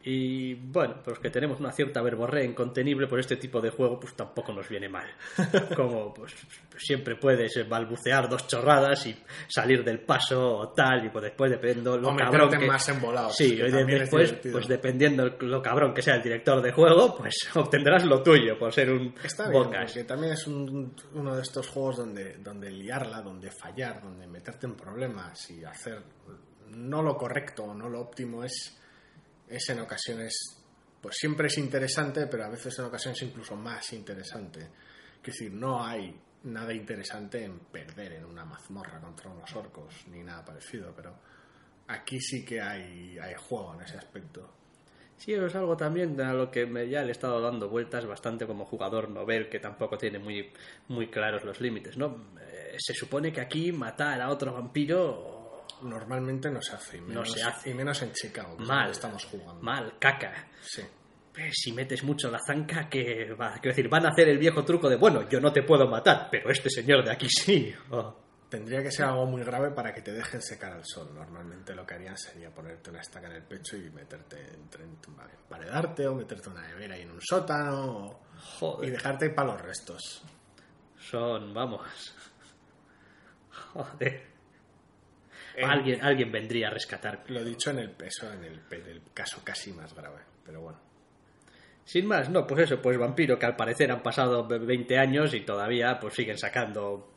Y 0.08 0.54
bueno, 0.54 1.00
pues 1.04 1.18
que 1.18 1.30
tenemos 1.30 1.58
una 1.58 1.72
cierta 1.72 2.00
verborrea 2.00 2.44
incontenible 2.44 3.08
por 3.08 3.18
este 3.18 3.36
tipo 3.38 3.60
de 3.60 3.70
juego, 3.70 3.98
pues 3.98 4.14
tampoco 4.14 4.52
nos 4.52 4.68
viene 4.68 4.88
mal. 4.88 5.08
Como 5.76 6.14
pues 6.14 6.32
siempre 6.78 7.16
puedes 7.16 7.68
balbucear 7.68 8.28
dos 8.28 8.46
chorradas 8.46 9.04
y 9.08 9.16
salir 9.48 9.82
del 9.82 9.98
paso 9.98 10.58
o 10.58 10.68
tal, 10.68 11.06
y 11.06 11.08
pues 11.08 11.24
después 11.24 11.50
dependiendo 11.50 11.98
lo 11.98 12.14
cabrón 12.14 12.50
que... 12.56 12.68
más 12.68 12.88
embolados, 12.88 13.34
Sí, 13.34 13.54
y 13.54 13.70
después, 13.84 14.32
pues 14.52 14.68
dependiendo 14.68 15.26
lo 15.40 15.60
cabrón 15.60 15.92
que 15.92 16.02
sea 16.02 16.14
el 16.14 16.22
director 16.22 16.62
de 16.62 16.70
juego, 16.70 17.16
pues 17.16 17.34
obtendrás 17.56 18.04
lo 18.04 18.22
tuyo 18.22 18.56
por 18.56 18.72
ser 18.72 18.92
un 18.92 19.12
Está 19.24 19.48
bien, 19.48 19.64
porque 19.64 20.04
también 20.04 20.34
es 20.34 20.46
un- 20.46 20.94
uno 21.14 21.34
de 21.34 21.42
estos 21.42 21.66
juegos 21.66 21.96
donde, 21.96 22.36
donde 22.38 22.70
liarla, 22.70 23.22
donde 23.22 23.50
fallar, 23.50 24.00
donde 24.00 24.28
meterte 24.28 24.66
en 24.66 24.76
problemas 24.76 25.50
y 25.50 25.64
hacer 25.64 26.00
no 26.68 27.02
lo 27.02 27.16
correcto 27.16 27.64
o 27.64 27.74
no 27.74 27.88
lo 27.88 28.00
óptimo 28.02 28.44
es, 28.44 28.78
es 29.48 29.68
en 29.70 29.80
ocasiones, 29.80 30.62
pues 31.00 31.16
siempre 31.16 31.46
es 31.48 31.58
interesante, 31.58 32.26
pero 32.26 32.44
a 32.44 32.48
veces 32.48 32.78
en 32.78 32.86
ocasiones 32.86 33.22
incluso 33.22 33.56
más 33.56 33.92
interesante. 33.92 34.60
Es 35.18 35.32
decir, 35.32 35.52
no 35.52 35.84
hay 35.84 36.14
nada 36.44 36.72
interesante 36.72 37.44
en 37.44 37.58
perder 37.58 38.12
en 38.14 38.24
una 38.24 38.44
mazmorra 38.44 39.00
contra 39.00 39.30
unos 39.30 39.54
orcos, 39.54 40.06
ni 40.08 40.22
nada 40.22 40.44
parecido, 40.44 40.92
pero 40.94 41.14
aquí 41.88 42.20
sí 42.20 42.44
que 42.44 42.60
hay, 42.60 43.18
hay 43.18 43.34
juego 43.34 43.74
en 43.74 43.82
ese 43.82 43.96
aspecto. 43.96 44.52
Sí, 45.16 45.32
es 45.32 45.54
algo 45.54 45.76
también 45.76 46.20
a 46.20 46.34
lo 46.34 46.50
que 46.50 46.66
me, 46.66 46.88
ya 46.88 47.00
le 47.02 47.08
he 47.08 47.12
estado 47.12 47.40
dando 47.40 47.70
vueltas 47.70 48.04
bastante 48.04 48.46
como 48.46 48.66
jugador 48.66 49.08
novel, 49.08 49.48
que 49.48 49.58
tampoco 49.58 49.96
tiene 49.96 50.18
muy, 50.18 50.52
muy 50.88 51.08
claros 51.08 51.42
los 51.42 51.60
límites, 51.60 51.96
¿no? 51.96 52.34
Eh, 52.40 52.76
se 52.78 52.92
supone 52.92 53.32
que 53.32 53.40
aquí 53.40 53.72
matar 53.72 54.20
a 54.20 54.28
otro 54.28 54.52
vampiro 54.52 55.35
Normalmente 55.82 56.50
no 56.50 56.60
se 56.62 56.74
hace, 56.74 56.96
y 56.96 57.00
No 57.00 57.06
menos, 57.08 57.32
se 57.32 57.42
hace. 57.42 57.70
y 57.70 57.74
menos 57.74 58.00
en 58.02 58.12
Chicago, 58.12 58.56
mal, 58.58 58.90
estamos 58.90 59.24
jugando. 59.24 59.62
mal, 59.62 59.98
caca. 59.98 60.48
Sí. 60.60 60.82
Eh, 61.38 61.50
Si 61.52 61.72
metes 61.72 62.02
mucho 62.02 62.30
la 62.30 62.38
zanca, 62.38 62.88
que 62.88 63.32
va, 63.34 63.52
quiero 63.54 63.68
decir, 63.76 63.88
van 63.90 64.06
a 64.06 64.10
hacer 64.10 64.28
el 64.30 64.38
viejo 64.38 64.64
truco 64.64 64.88
de, 64.88 64.96
bueno, 64.96 65.28
yo 65.28 65.38
no 65.40 65.52
te 65.52 65.62
puedo 65.62 65.86
matar, 65.86 66.28
pero 66.30 66.50
este 66.50 66.70
señor 66.70 67.04
de 67.04 67.12
aquí 67.12 67.28
sí. 67.28 67.74
Oh. 67.90 68.16
Tendría 68.48 68.80
que 68.82 68.90
ser 68.92 69.06
algo 69.06 69.26
muy 69.26 69.42
grave 69.42 69.70
para 69.72 69.92
que 69.92 70.00
te 70.02 70.12
dejen 70.12 70.40
secar 70.40 70.72
al 70.72 70.84
sol. 70.86 71.10
Normalmente 71.12 71.74
lo 71.74 71.84
que 71.84 71.94
harían 71.94 72.16
sería 72.16 72.48
ponerte 72.54 72.90
una 72.90 73.00
estaca 73.00 73.26
en 73.26 73.32
el 73.34 73.42
pecho 73.42 73.76
y 73.76 73.90
meterte 73.90 74.38
entre 74.54 74.84
emparedarte 74.84 76.06
o 76.06 76.14
meterte 76.14 76.48
una 76.48 76.62
nevera 76.62 76.96
y 76.96 77.02
en 77.02 77.10
un 77.10 77.20
sótano 77.20 77.84
o- 78.06 78.20
y 78.30 78.40
Joder, 78.60 78.92
dejarte 78.92 79.30
para 79.30 79.52
los 79.52 79.60
restos. 79.60 80.22
son, 80.98 81.52
vamos. 81.52 82.14
Joder. 83.72 84.35
En- 85.56 85.70
Alguien, 85.70 86.04
alguien 86.04 86.30
vendría 86.30 86.68
a 86.68 86.70
rescatar. 86.70 87.24
Lo 87.28 87.42
dicho 87.42 87.70
en 87.70 87.78
el 87.78 87.90
peso, 87.90 88.30
en 88.32 88.44
el, 88.44 88.60
en 88.70 88.86
el 88.86 89.02
caso 89.14 89.40
casi 89.42 89.72
más 89.72 89.94
grave. 89.94 90.20
Pero 90.44 90.60
bueno. 90.60 90.78
Sin 91.84 92.06
más, 92.06 92.28
no, 92.28 92.46
pues 92.46 92.64
eso, 92.64 92.82
pues 92.82 92.98
vampiro 92.98 93.38
que 93.38 93.46
al 93.46 93.56
parecer 93.56 93.90
han 93.92 94.02
pasado 94.02 94.46
ve- 94.46 94.58
20 94.58 94.98
años 94.98 95.32
y 95.34 95.40
todavía 95.42 95.98
pues 96.00 96.14
siguen 96.14 96.36
sacando, 96.36 97.10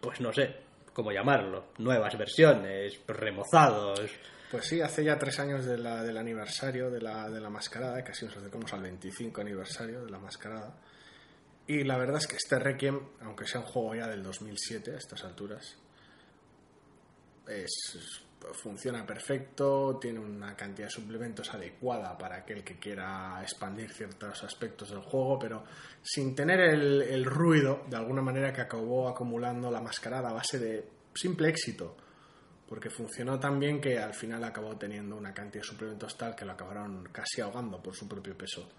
pues 0.00 0.20
no 0.20 0.32
sé 0.32 0.56
cómo 0.94 1.12
llamarlo, 1.12 1.66
nuevas 1.78 2.16
versiones, 2.18 2.98
remozados. 3.06 4.10
Pues 4.50 4.66
sí, 4.66 4.80
hace 4.80 5.04
ya 5.04 5.16
tres 5.18 5.38
años 5.38 5.64
de 5.64 5.78
la- 5.78 6.02
del 6.02 6.16
aniversario 6.16 6.90
de 6.90 7.00
la, 7.00 7.28
de 7.30 7.40
la 7.40 7.50
mascarada, 7.50 8.02
casi 8.02 8.24
nos 8.24 8.36
acercamos 8.36 8.72
al 8.72 8.82
25 8.82 9.40
aniversario 9.42 10.04
de 10.04 10.10
la 10.10 10.18
mascarada. 10.18 10.74
Y 11.66 11.84
la 11.84 11.96
verdad 11.98 12.16
es 12.16 12.26
que 12.26 12.36
este 12.36 12.58
Requiem, 12.58 12.98
aunque 13.20 13.46
sea 13.46 13.60
un 13.60 13.66
juego 13.66 13.94
ya 13.94 14.08
del 14.08 14.22
2007 14.24 14.92
a 14.94 14.96
estas 14.98 15.22
alturas, 15.24 15.76
es, 17.48 18.24
funciona 18.52 19.06
perfecto, 19.06 19.98
tiene 20.00 20.18
una 20.18 20.56
cantidad 20.56 20.88
de 20.88 20.92
suplementos 20.92 21.52
adecuada 21.52 22.16
para 22.16 22.36
aquel 22.36 22.64
que 22.64 22.78
quiera 22.78 23.40
expandir 23.42 23.92
ciertos 23.92 24.42
aspectos 24.44 24.90
del 24.90 25.00
juego, 25.00 25.38
pero 25.38 25.64
sin 26.02 26.34
tener 26.34 26.60
el, 26.60 27.02
el 27.02 27.24
ruido, 27.24 27.84
de 27.88 27.96
alguna 27.96 28.22
manera, 28.22 28.52
que 28.52 28.60
acabó 28.60 29.08
acumulando 29.08 29.70
la 29.70 29.80
mascarada 29.80 30.30
a 30.30 30.34
base 30.34 30.58
de 30.58 30.88
simple 31.14 31.48
éxito 31.48 31.96
porque 32.70 32.88
funcionó 32.88 33.40
tan 33.40 33.58
bien 33.58 33.80
que 33.80 33.98
al 33.98 34.14
final 34.14 34.44
acabó 34.44 34.76
teniendo 34.76 35.16
una 35.16 35.34
cantidad 35.34 35.64
de 35.64 35.68
suplementos 35.68 36.16
tal 36.16 36.36
que 36.36 36.44
lo 36.44 36.52
acabaron 36.52 37.08
casi 37.10 37.40
ahogando 37.40 37.82
por 37.82 37.96
su 37.96 38.06
propio 38.06 38.38
peso. 38.38 38.70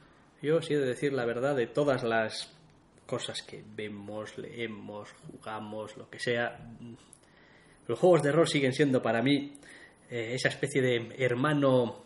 Yo 0.41 0.61
sí 0.61 0.75
he 0.75 0.77
de 0.77 0.85
decir 0.85 1.11
la 1.11 1.25
verdad 1.25 1.57
de 1.57 1.67
todas 1.67 2.01
las 2.01 2.53
cosas 3.05 3.41
que 3.41 3.61
vemos, 3.75 4.37
leemos, 4.37 5.09
jugamos, 5.29 5.97
lo 5.97 6.09
que 6.09 6.19
sea. 6.19 6.57
Los 7.91 7.99
juegos 7.99 8.23
de 8.23 8.31
rol 8.31 8.47
siguen 8.47 8.71
siendo 8.71 9.01
para 9.01 9.21
mí 9.21 9.51
eh, 10.09 10.31
esa 10.33 10.47
especie 10.47 10.81
de 10.81 11.13
hermano. 11.19 12.05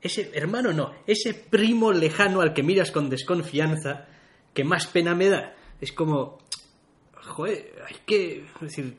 Ese 0.00 0.30
hermano 0.34 0.72
no, 0.72 0.92
ese 1.06 1.34
primo 1.34 1.92
lejano 1.92 2.40
al 2.40 2.54
que 2.54 2.62
miras 2.62 2.90
con 2.90 3.10
desconfianza 3.10 4.06
que 4.54 4.64
más 4.64 4.86
pena 4.86 5.14
me 5.14 5.28
da. 5.28 5.54
Es 5.82 5.92
como. 5.92 6.38
Joder, 7.12 7.72
hay 7.86 7.96
que. 8.06 8.44
es 8.54 8.60
decir, 8.60 8.96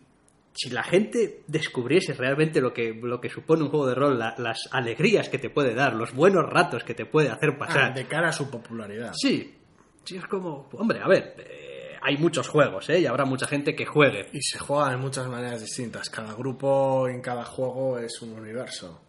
si 0.54 0.70
la 0.70 0.84
gente 0.84 1.42
descubriese 1.48 2.14
realmente 2.14 2.62
lo 2.62 2.74
que, 2.74 2.94
lo 2.94 3.20
que 3.20 3.30
supone 3.30 3.64
un 3.64 3.70
juego 3.70 3.88
de 3.88 3.96
rol, 3.96 4.20
la- 4.20 4.36
las 4.38 4.70
alegrías 4.72 5.30
que 5.30 5.40
te 5.40 5.50
puede 5.50 5.74
dar, 5.74 5.94
los 5.96 6.14
buenos 6.14 6.46
ratos 6.48 6.84
que 6.84 6.94
te 6.94 7.06
puede 7.08 7.30
hacer 7.30 7.58
pasar. 7.58 7.86
Ah, 7.86 7.90
de 7.92 8.06
cara 8.06 8.30
a 8.30 8.34
su 8.34 8.50
popularidad. 8.52 9.14
Sí, 9.16 9.54
sí, 10.04 10.18
es 10.18 10.26
como. 10.28 10.70
Hombre, 10.74 11.00
a 11.02 11.08
ver, 11.08 11.36
eh, 11.40 11.65
hay 12.06 12.18
muchos 12.18 12.48
juegos, 12.48 12.90
¿eh? 12.90 13.00
Y 13.00 13.06
habrá 13.06 13.26
mucha 13.26 13.48
gente 13.48 13.76
que 13.76 13.86
juegue. 13.86 14.30
Y 14.34 14.42
se 14.42 14.60
juega 14.60 14.92
de 14.92 14.98
muchas 14.98 15.28
maneras 15.28 15.60
distintas. 15.62 16.10
Cada 16.10 16.34
grupo 16.34 17.08
en 17.08 17.22
cada 17.22 17.44
juego 17.44 17.98
es 18.00 18.22
un 18.22 18.34
universo. 18.40 19.02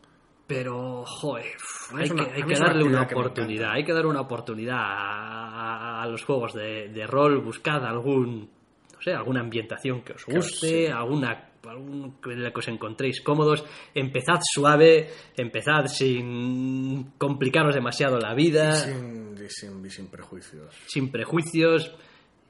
Pero, 0.47 1.05
joder, 1.05 1.57
hay 1.95 2.09
una- 2.11 2.25
que, 2.27 2.31
hay 2.33 2.43
que 2.43 2.55
una 2.55 2.67
darle 2.69 2.85
una 2.85 3.07
que 3.07 3.15
me 3.15 3.21
oportunidad. 3.21 3.63
encanta. 3.65 3.75
Hay 3.79 3.85
que 3.85 3.93
dar 3.93 4.07
una 4.07 4.21
oportunidad 4.21 4.77
a, 4.79 6.01
a- 6.01 6.03
a 6.03 6.07
los 6.07 6.25
juegos 6.25 6.55
de, 6.55 6.89
de 6.89 7.07
rol. 7.07 7.41
Buscad 7.43 7.85
algún. 7.85 8.49
No 8.95 9.03
sé, 9.03 9.13
alguna 9.13 9.41
ambientación 9.41 10.03
que 10.03 10.13
os 10.15 10.25
guste, 10.25 10.69
sí. 10.69 10.87
alguna 10.87 11.51
algún 11.69 12.21
que 12.21 12.53
os 12.55 12.69
encontréis 12.69 13.21
cómodos, 13.23 13.65
empezad 13.93 14.39
suave, 14.41 15.11
empezad 15.37 15.87
sin 15.87 17.13
complicaros 17.19 17.75
demasiado 17.75 18.19
la 18.21 18.35
vida, 18.35 18.73
Sin, 18.77 19.37
sin, 19.49 19.91
sin 19.91 20.07
prejuicios. 20.07 20.73
sin 20.87 21.11
prejuicios 21.11 21.93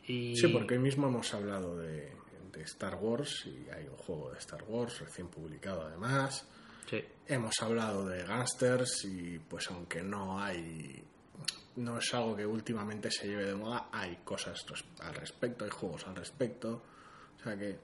y... 0.07 0.37
Sí, 0.37 0.49
porque 0.49 0.75
hoy 0.75 0.81
mismo 0.81 1.09
hemos 1.09 1.33
hablado 1.35 1.77
de, 1.77 2.13
de 2.53 2.63
Star 2.63 2.97
Wars 2.97 3.47
y 3.47 3.69
hay 3.71 3.87
un 3.87 3.97
juego 3.97 4.31
de 4.33 4.39
Star 4.39 4.63
Wars 4.69 5.01
recién 5.01 5.29
publicado 5.29 5.83
además. 5.83 6.49
Sí. 6.89 7.03
Hemos 7.27 7.55
hablado 7.61 8.07
de 8.07 8.25
Gangsters 8.25 9.05
y 9.05 9.39
pues 9.39 9.71
aunque 9.71 10.03
no 10.03 10.41
hay 10.41 11.05
no 11.77 11.99
es 11.99 12.15
algo 12.15 12.35
que 12.35 12.47
últimamente 12.47 13.11
se 13.11 13.29
lleve 13.29 13.45
de 13.45 13.55
moda, 13.55 13.89
hay 13.93 14.19
cosas 14.25 14.65
al 15.01 15.15
respecto, 15.15 15.65
hay 15.65 15.71
juegos 15.71 16.07
al 16.07 16.17
respecto. 16.17 16.83
O 17.39 17.43
sea 17.43 17.57
que 17.57 17.79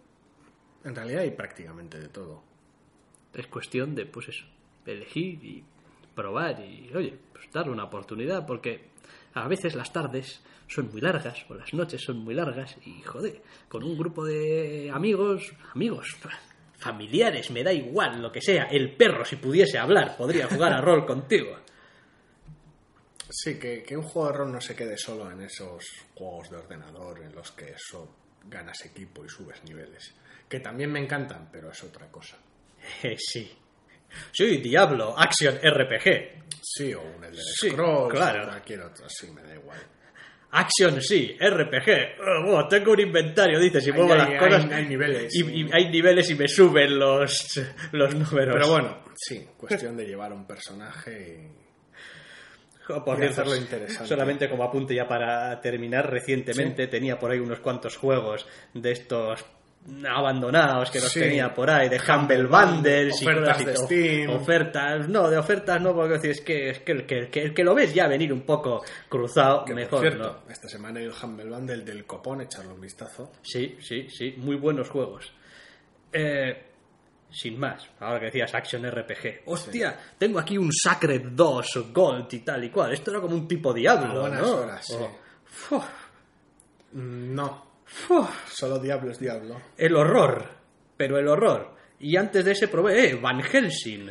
en 0.85 0.95
realidad 0.95 1.23
hay 1.23 1.31
prácticamente 1.33 2.01
de 2.01 2.09
todo. 2.09 2.43
Es 3.35 3.47
cuestión 3.47 3.95
de, 3.95 4.07
pues 4.07 4.29
eso, 4.29 4.47
elegir 4.87 5.45
y 5.45 5.65
probar 6.15 6.61
y, 6.61 6.91
oye, 6.95 7.19
pues 7.33 7.51
darle 7.53 7.73
una 7.73 7.85
oportunidad 7.85 8.47
porque 8.47 8.91
a 9.35 9.49
veces 9.49 9.75
las 9.75 9.93
tardes 9.93 10.43
son 10.69 10.91
muy 10.91 11.01
largas 11.01 11.45
o 11.49 11.55
las 11.55 11.73
noches 11.75 12.03
son 12.03 12.19
muy 12.19 12.35
largas 12.35 12.77
y, 12.85 13.03
joder, 13.03 13.43
con 13.69 13.83
un 13.83 13.97
grupo 13.97 14.25
de 14.25 14.91
amigos, 14.93 15.53
amigos, 15.75 16.17
familiares, 16.79 17.51
me 17.51 17.63
da 17.63 17.73
igual 17.73 18.21
lo 18.21 18.33
que 18.33 18.41
sea, 18.41 18.65
el 18.65 18.95
perro 18.97 19.25
si 19.25 19.37
pudiese 19.37 19.79
hablar 19.79 20.17
podría 20.17 20.49
jugar 20.49 20.73
a 20.73 20.81
rol 20.81 21.07
contigo. 21.07 21.57
Sí, 23.29 23.59
que, 23.59 23.83
que 23.83 23.97
un 23.97 24.03
juego 24.03 24.29
de 24.29 24.39
rol 24.39 24.53
no 24.53 24.61
se 24.61 24.77
quede 24.77 24.99
solo 24.99 25.31
en 25.31 25.43
esos 25.43 25.85
juegos 26.15 26.51
de 26.51 26.57
ordenador 26.59 27.23
en 27.23 27.35
los 27.35 27.53
que 27.53 27.71
eso 27.71 28.17
ganas 28.45 28.85
equipo 28.85 29.25
y 29.25 29.29
subes 29.29 29.63
niveles. 29.65 30.15
Que 30.49 30.61
también 30.61 30.93
me 30.93 31.01
encantan, 31.01 31.49
pero 31.51 31.71
es 31.71 31.83
otra 31.83 32.09
cosa. 32.11 32.37
Eh, 33.05 33.17
sí. 33.17 33.51
Sí, 34.33 34.59
Diablo, 34.59 35.15
Action 35.19 35.57
RPG. 35.63 36.43
Sí, 36.63 36.95
o 36.95 37.03
un 37.03 37.25
Elder 37.25 37.43
Sí, 37.45 37.71
Scrolls, 37.71 38.13
claro. 38.15 38.45
o 38.45 38.47
cualquier 38.49 38.81
otro, 38.83 39.09
sí, 39.09 39.31
me 39.31 39.43
da 39.43 39.55
igual. 39.55 39.79
Action 40.55 41.01
sí, 41.01 41.37
RPG. 41.41 42.45
Buah, 42.45 42.69
tengo 42.69 42.93
un 42.93 43.01
inventario, 43.01 43.59
dices, 43.59 43.87
y 43.87 43.91
Hay- 43.91 43.97
muevo 43.97 44.13
hay- 44.13 44.19
las 44.19 44.29
hay- 44.29 44.39
cosas. 44.39 44.71
hay 44.73 44.87
niveles. 44.87 45.35
Y, 45.35 45.63
y 45.63 45.71
hay 45.73 45.89
niveles 45.91 46.29
y 46.31 46.35
me 46.35 46.47
suben 46.47 46.99
los, 46.99 47.61
los 47.93 48.15
números. 48.15 48.55
Pero 48.55 48.69
bueno, 48.69 48.99
sí, 49.17 49.47
cuestión 49.57 49.97
de 49.97 50.07
llevar 50.07 50.33
un 50.33 50.47
personaje 50.47 51.51
Por 52.87 53.15
y 53.15 53.21
cierto, 53.23 53.41
hacerlo 53.43 53.57
interesante. 53.57 54.09
solamente 54.09 54.49
como 54.51 54.65
apunte 54.65 54.95
ya 54.95 55.07
para 55.09 55.59
terminar, 55.61 56.11
recientemente 56.11 56.87
tenía 56.89 57.19
por 57.19 57.31
ahí 57.31 57.39
unos 57.39 57.61
cuantos 57.61 57.97
juegos 57.97 58.47
de 58.75 58.93
estos 58.93 59.45
abandonados 60.09 60.91
que 60.91 61.01
los 61.01 61.11
Sí. 61.11 61.21
tenía 61.21 61.53
por 61.53 61.69
ahí, 61.69 61.89
de 61.89 62.01
Humble 62.01 62.47
Bundles 62.47 63.21
y 63.21 63.25
Ofertas 63.27 63.57
cosas 63.59 63.61
y 63.61 63.65
de. 63.65 63.77
Steam. 63.77 64.31
Ofertas, 64.31 65.09
no, 65.09 65.29
de 65.29 65.37
ofertas 65.39 65.81
no, 65.81 65.93
porque 65.95 66.15
decir, 66.15 66.31
es 66.31 66.41
que, 66.41 66.71
es 66.71 66.79
que, 66.81 66.93
el, 66.93 67.07
que, 67.07 67.29
que- 67.31 67.53
que 67.53 67.65
lo 67.65 67.75
ves 67.75 67.93
ya 67.93 68.07
venir 68.07 68.33
un 68.33 68.43
poco 68.43 68.83
cruzado, 69.09 69.65
que, 69.65 69.73
por 69.73 69.81
mejor 69.83 70.01
cierto, 70.01 70.41
no. 70.47 70.53
esta 70.53 70.69
semana 70.69 71.01
el 71.01 71.11
Humble 71.21 71.47
Bundle 71.51 71.85
del 71.85 72.05
copón, 72.07 72.43
echarle 72.43 72.73
un 72.73 72.81
vistazo. 72.81 73.33
Sí, 73.43 73.77
sí, 73.81 74.09
sí, 74.09 74.35
muy 74.39 74.57
buenos 74.57 74.89
juegos. 74.89 75.33
Eh, 76.13 76.67
sin 77.31 77.59
más, 77.59 77.89
ahora 78.01 78.21
que 78.21 78.27
decías 78.27 78.55
Action 78.55 78.85
RPG. 78.89 79.43
Hostia, 79.47 79.99
tengo 80.19 80.39
aquí 80.39 80.59
un 80.59 80.71
Sacred 80.73 81.23
2 81.33 81.87
Gold 81.93 82.33
y 82.35 82.39
tal 82.41 82.63
y 82.63 82.71
cual. 82.71 82.93
Esto 82.93 83.11
era 83.11 83.21
como 83.21 83.35
un 83.35 83.49
tipo 83.49 83.73
Diablo, 83.73 84.21
buenas 84.21 84.43
¿no? 84.43 84.57
horas, 84.59 84.87
sí. 84.87 84.95
Oh, 85.71 85.85
No, 86.93 87.72
fu, 87.93 88.27
solo 88.51 88.79
Diablo 88.79 89.11
es 89.13 89.19
Diablo. 89.19 89.61
el 89.77 89.95
horror, 89.97 90.49
pero 90.97 91.19
el 91.19 91.29
horror. 91.29 91.75
Y 92.01 92.17
antes 92.17 92.45
de 92.45 92.53
ese 92.53 92.69
probé, 92.69 93.11
eh, 93.11 93.15
Van 93.15 93.41
Helsing. 93.41 94.11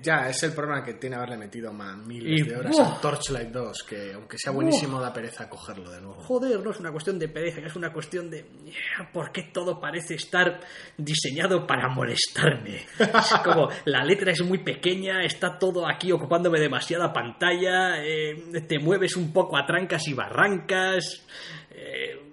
Ya, 0.00 0.30
es 0.30 0.42
el 0.42 0.52
problema 0.54 0.82
que 0.82 0.94
tiene 0.94 1.16
haberle 1.16 1.36
metido 1.36 1.70
más 1.70 1.94
miles 2.06 2.40
Y 2.40 2.42
de 2.42 2.56
horas 2.56 2.74
¡buah! 2.74 2.88
a 2.96 3.00
Torchlight 3.02 3.48
2, 3.50 3.82
que 3.86 4.12
aunque 4.14 4.38
sea 4.38 4.50
buenísimo 4.50 4.98
da 4.98 5.12
pereza 5.12 5.46
cogerlo 5.50 5.90
de 5.90 6.00
nuevo. 6.00 6.22
Joder, 6.22 6.58
no 6.60 6.70
es 6.70 6.80
una 6.80 6.90
cuestión 6.90 7.18
de 7.18 7.28
pereza, 7.28 7.60
es 7.60 7.76
una 7.76 7.92
cuestión 7.92 8.30
de 8.30 8.46
"Yeah, 8.64 9.10
por 9.12 9.30
qué 9.30 9.42
todo 9.52 9.78
parece 9.78 10.14
estar 10.14 10.58
diseñado 10.96 11.66
para 11.66 11.90
molestarme. 11.90 12.86
Es 12.98 13.34
como 13.44 13.68
la 13.84 14.02
letra 14.04 14.32
es 14.32 14.40
muy 14.42 14.58
pequeña, 14.64 15.22
está 15.22 15.58
todo 15.58 15.86
aquí 15.86 16.10
ocupándome 16.12 16.58
demasiada 16.58 17.12
pantalla, 17.12 18.02
eh, 18.02 18.42
te 18.66 18.78
mueves 18.78 19.16
un 19.16 19.34
poco 19.34 19.58
a 19.58 19.66
trancas 19.66 20.08
y 20.08 20.14
barrancas. 20.14 21.26
eh, 21.70 22.23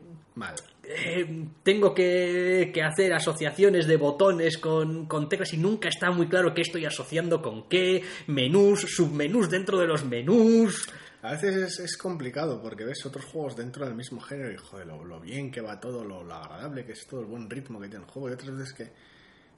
Mal. 0.42 0.56
eh, 0.84 1.48
tengo 1.62 1.94
que, 1.94 2.72
que 2.74 2.82
hacer 2.82 3.14
asociaciones 3.14 3.86
de 3.86 3.98
botones 3.98 4.58
con, 4.58 5.06
con 5.06 5.30
teclas 5.30 5.54
y 5.54 5.58
nunca 5.58 5.88
está 5.88 6.10
muy 6.10 6.28
claro 6.28 6.54
qué 6.56 6.62
estoy 6.64 6.86
asociando 6.86 7.42
con 7.44 7.70
qué, 7.70 8.04
menús, 8.26 8.82
submenús 8.82 9.50
dentro 9.52 9.78
de 9.78 9.86
los 9.86 10.04
menús. 10.04 10.90
A 11.22 11.34
veces 11.34 11.56
es, 11.56 11.80
es 11.80 11.98
complicado 11.98 12.60
porque 12.60 12.84
ves 12.84 13.06
otros 13.06 13.26
juegos 13.26 13.56
dentro 13.56 13.86
del 13.86 13.94
mismo 13.94 14.20
género 14.20 14.52
y 14.52 14.58
joder, 14.58 14.88
lo, 14.88 15.06
lo 15.06 15.20
bien 15.20 15.52
que 15.52 15.62
va 15.62 15.80
todo, 15.80 16.04
lo, 16.04 16.24
lo 16.24 16.34
agradable 16.34 16.84
que 16.84 16.94
es 16.94 17.06
todo, 17.06 17.22
el 17.22 17.28
buen 17.28 17.48
ritmo 17.48 17.80
que 17.80 17.88
tiene 17.88 18.04
el 18.04 18.12
juego. 18.12 18.30
Y 18.30 18.34
otras 18.34 18.52
veces 18.58 18.74
que 18.74 18.84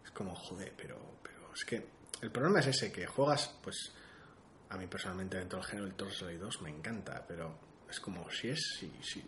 es 0.04 0.12
como, 0.14 0.36
joder, 0.36 0.74
pero, 0.76 1.00
pero 1.24 1.54
es 1.56 1.64
que 1.64 1.82
el 2.22 2.32
problema 2.32 2.60
es 2.60 2.68
ese, 2.68 2.92
que 2.92 3.06
juegas, 3.06 3.56
pues 3.64 3.94
a 4.70 4.78
mí 4.78 4.88
personalmente 4.88 5.38
dentro 5.38 5.60
del 5.60 5.68
género 5.68 5.88
del 5.88 5.96
Torchlight 5.96 6.40
2 6.40 6.62
me 6.64 6.70
encanta, 6.70 7.24
pero 7.26 7.58
es 7.90 8.00
como 8.00 8.30
si 8.30 8.50
es, 8.50 8.60
si, 8.80 8.92
si 9.02 9.24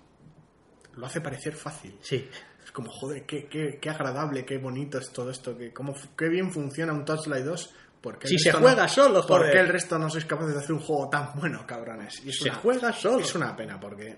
lo 0.98 1.06
hace 1.06 1.22
parecer 1.22 1.56
fácil. 1.56 1.98
Sí, 2.02 2.30
Es 2.64 2.72
como, 2.72 2.90
joder, 2.92 3.26
qué, 3.26 3.46
qué, 3.48 3.78
qué 3.80 3.90
agradable, 3.90 4.44
qué 4.46 4.58
bonito 4.58 4.98
es 4.98 5.10
todo 5.12 5.30
esto, 5.30 5.58
que, 5.58 5.72
cómo, 5.72 5.94
qué 6.18 6.28
bien 6.30 6.52
funciona 6.52 6.94
un 6.94 7.06
Torchlight 7.06 7.46
2. 7.46 7.74
Porque 8.02 8.28
Si 8.28 8.38
se 8.38 8.52
juega 8.52 8.88
solo, 8.88 9.26
¿Por 9.26 9.40
joder. 9.40 9.52
qué 9.52 9.60
el 9.62 9.68
resto 9.70 9.98
no 9.98 10.10
sois 10.12 10.26
capaces 10.26 10.54
de 10.54 10.60
hacer 10.60 10.74
un 10.74 10.80
juego 10.82 11.10
tan 11.10 11.32
bueno, 11.36 11.66
cabrones? 11.66 12.24
Y 12.24 12.30
es 12.30 12.38
Se 12.38 12.50
una- 12.50 12.58
juega 12.60 12.94
solo. 12.94 13.20
Es 13.20 13.34
una 13.34 13.56
pena 13.56 13.80
porque, 13.80 14.16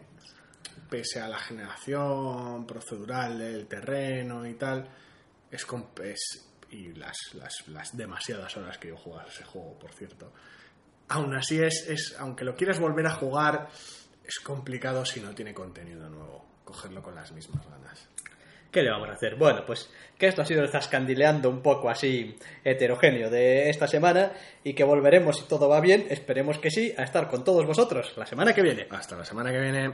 pese 0.90 1.22
a 1.22 1.28
la 1.30 1.40
generación 1.40 2.66
procedural 2.68 3.38
del 3.40 3.66
terreno 3.68 4.46
y 4.46 4.56
tal, 4.56 4.88
es, 5.50 5.66
comp- 5.66 6.02
es- 6.04 6.46
y 6.72 6.94
las, 6.96 7.16
las, 7.36 7.66
las 7.70 7.96
demasiadas 7.96 8.56
horas 8.58 8.78
que 8.78 8.90
yo 8.90 8.98
juego 8.98 9.20
a 9.20 9.24
ese 9.24 9.46
juego, 9.46 9.80
por 9.80 9.94
cierto. 9.94 10.34
Aún 11.10 11.34
así 11.36 11.58
es, 11.62 11.86
es, 11.88 12.16
aunque 12.20 12.44
lo 12.44 12.56
quieras 12.56 12.80
volver 12.80 13.08
a 13.08 13.12
jugar, 13.16 13.70
es 14.26 14.40
complicado 14.42 15.06
si 15.06 15.22
no 15.22 15.34
tiene 15.34 15.54
contenido 15.54 16.10
nuevo, 16.10 16.46
cogerlo 16.68 17.02
con 17.02 17.16
las 17.16 17.32
mismas 17.32 17.66
ganas. 17.68 18.08
¿Qué 18.72 18.84
le 18.84 18.92
vamos 18.92 19.10
a 19.10 19.14
hacer? 19.14 19.36
Bueno, 19.36 19.64
pues 19.66 19.90
que 20.18 20.28
esto 20.28 20.42
ha 20.42 20.46
sido 20.46 20.62
el 20.62 20.70
zascandileando 20.70 21.50
un 21.50 21.62
poco 21.62 21.90
así 21.90 22.38
heterogéneo 22.64 23.30
de 23.30 23.70
esta 23.70 23.88
semana 23.88 24.34
y 24.64 24.74
que 24.74 24.84
volveremos, 24.84 25.38
si 25.38 25.44
todo 25.46 25.70
va 25.70 25.80
bien, 25.80 26.06
esperemos 26.10 26.60
que 26.60 26.70
sí, 26.70 26.94
a 26.98 27.04
estar 27.04 27.30
con 27.30 27.44
todos 27.44 27.66
vosotros 27.66 28.14
la 28.18 28.26
semana 28.26 28.54
que 28.54 28.62
viene. 28.62 28.86
Hasta 28.92 29.16
la 29.16 29.26
semana 29.26 29.52
que 29.52 29.60
viene. 29.60 29.94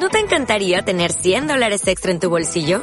¿No 0.00 0.08
te 0.08 0.18
encantaría 0.20 0.82
tener 0.82 1.12
100 1.12 1.48
dólares 1.48 1.86
extra 1.88 2.12
en 2.12 2.20
tu 2.20 2.30
bolsillo? 2.30 2.82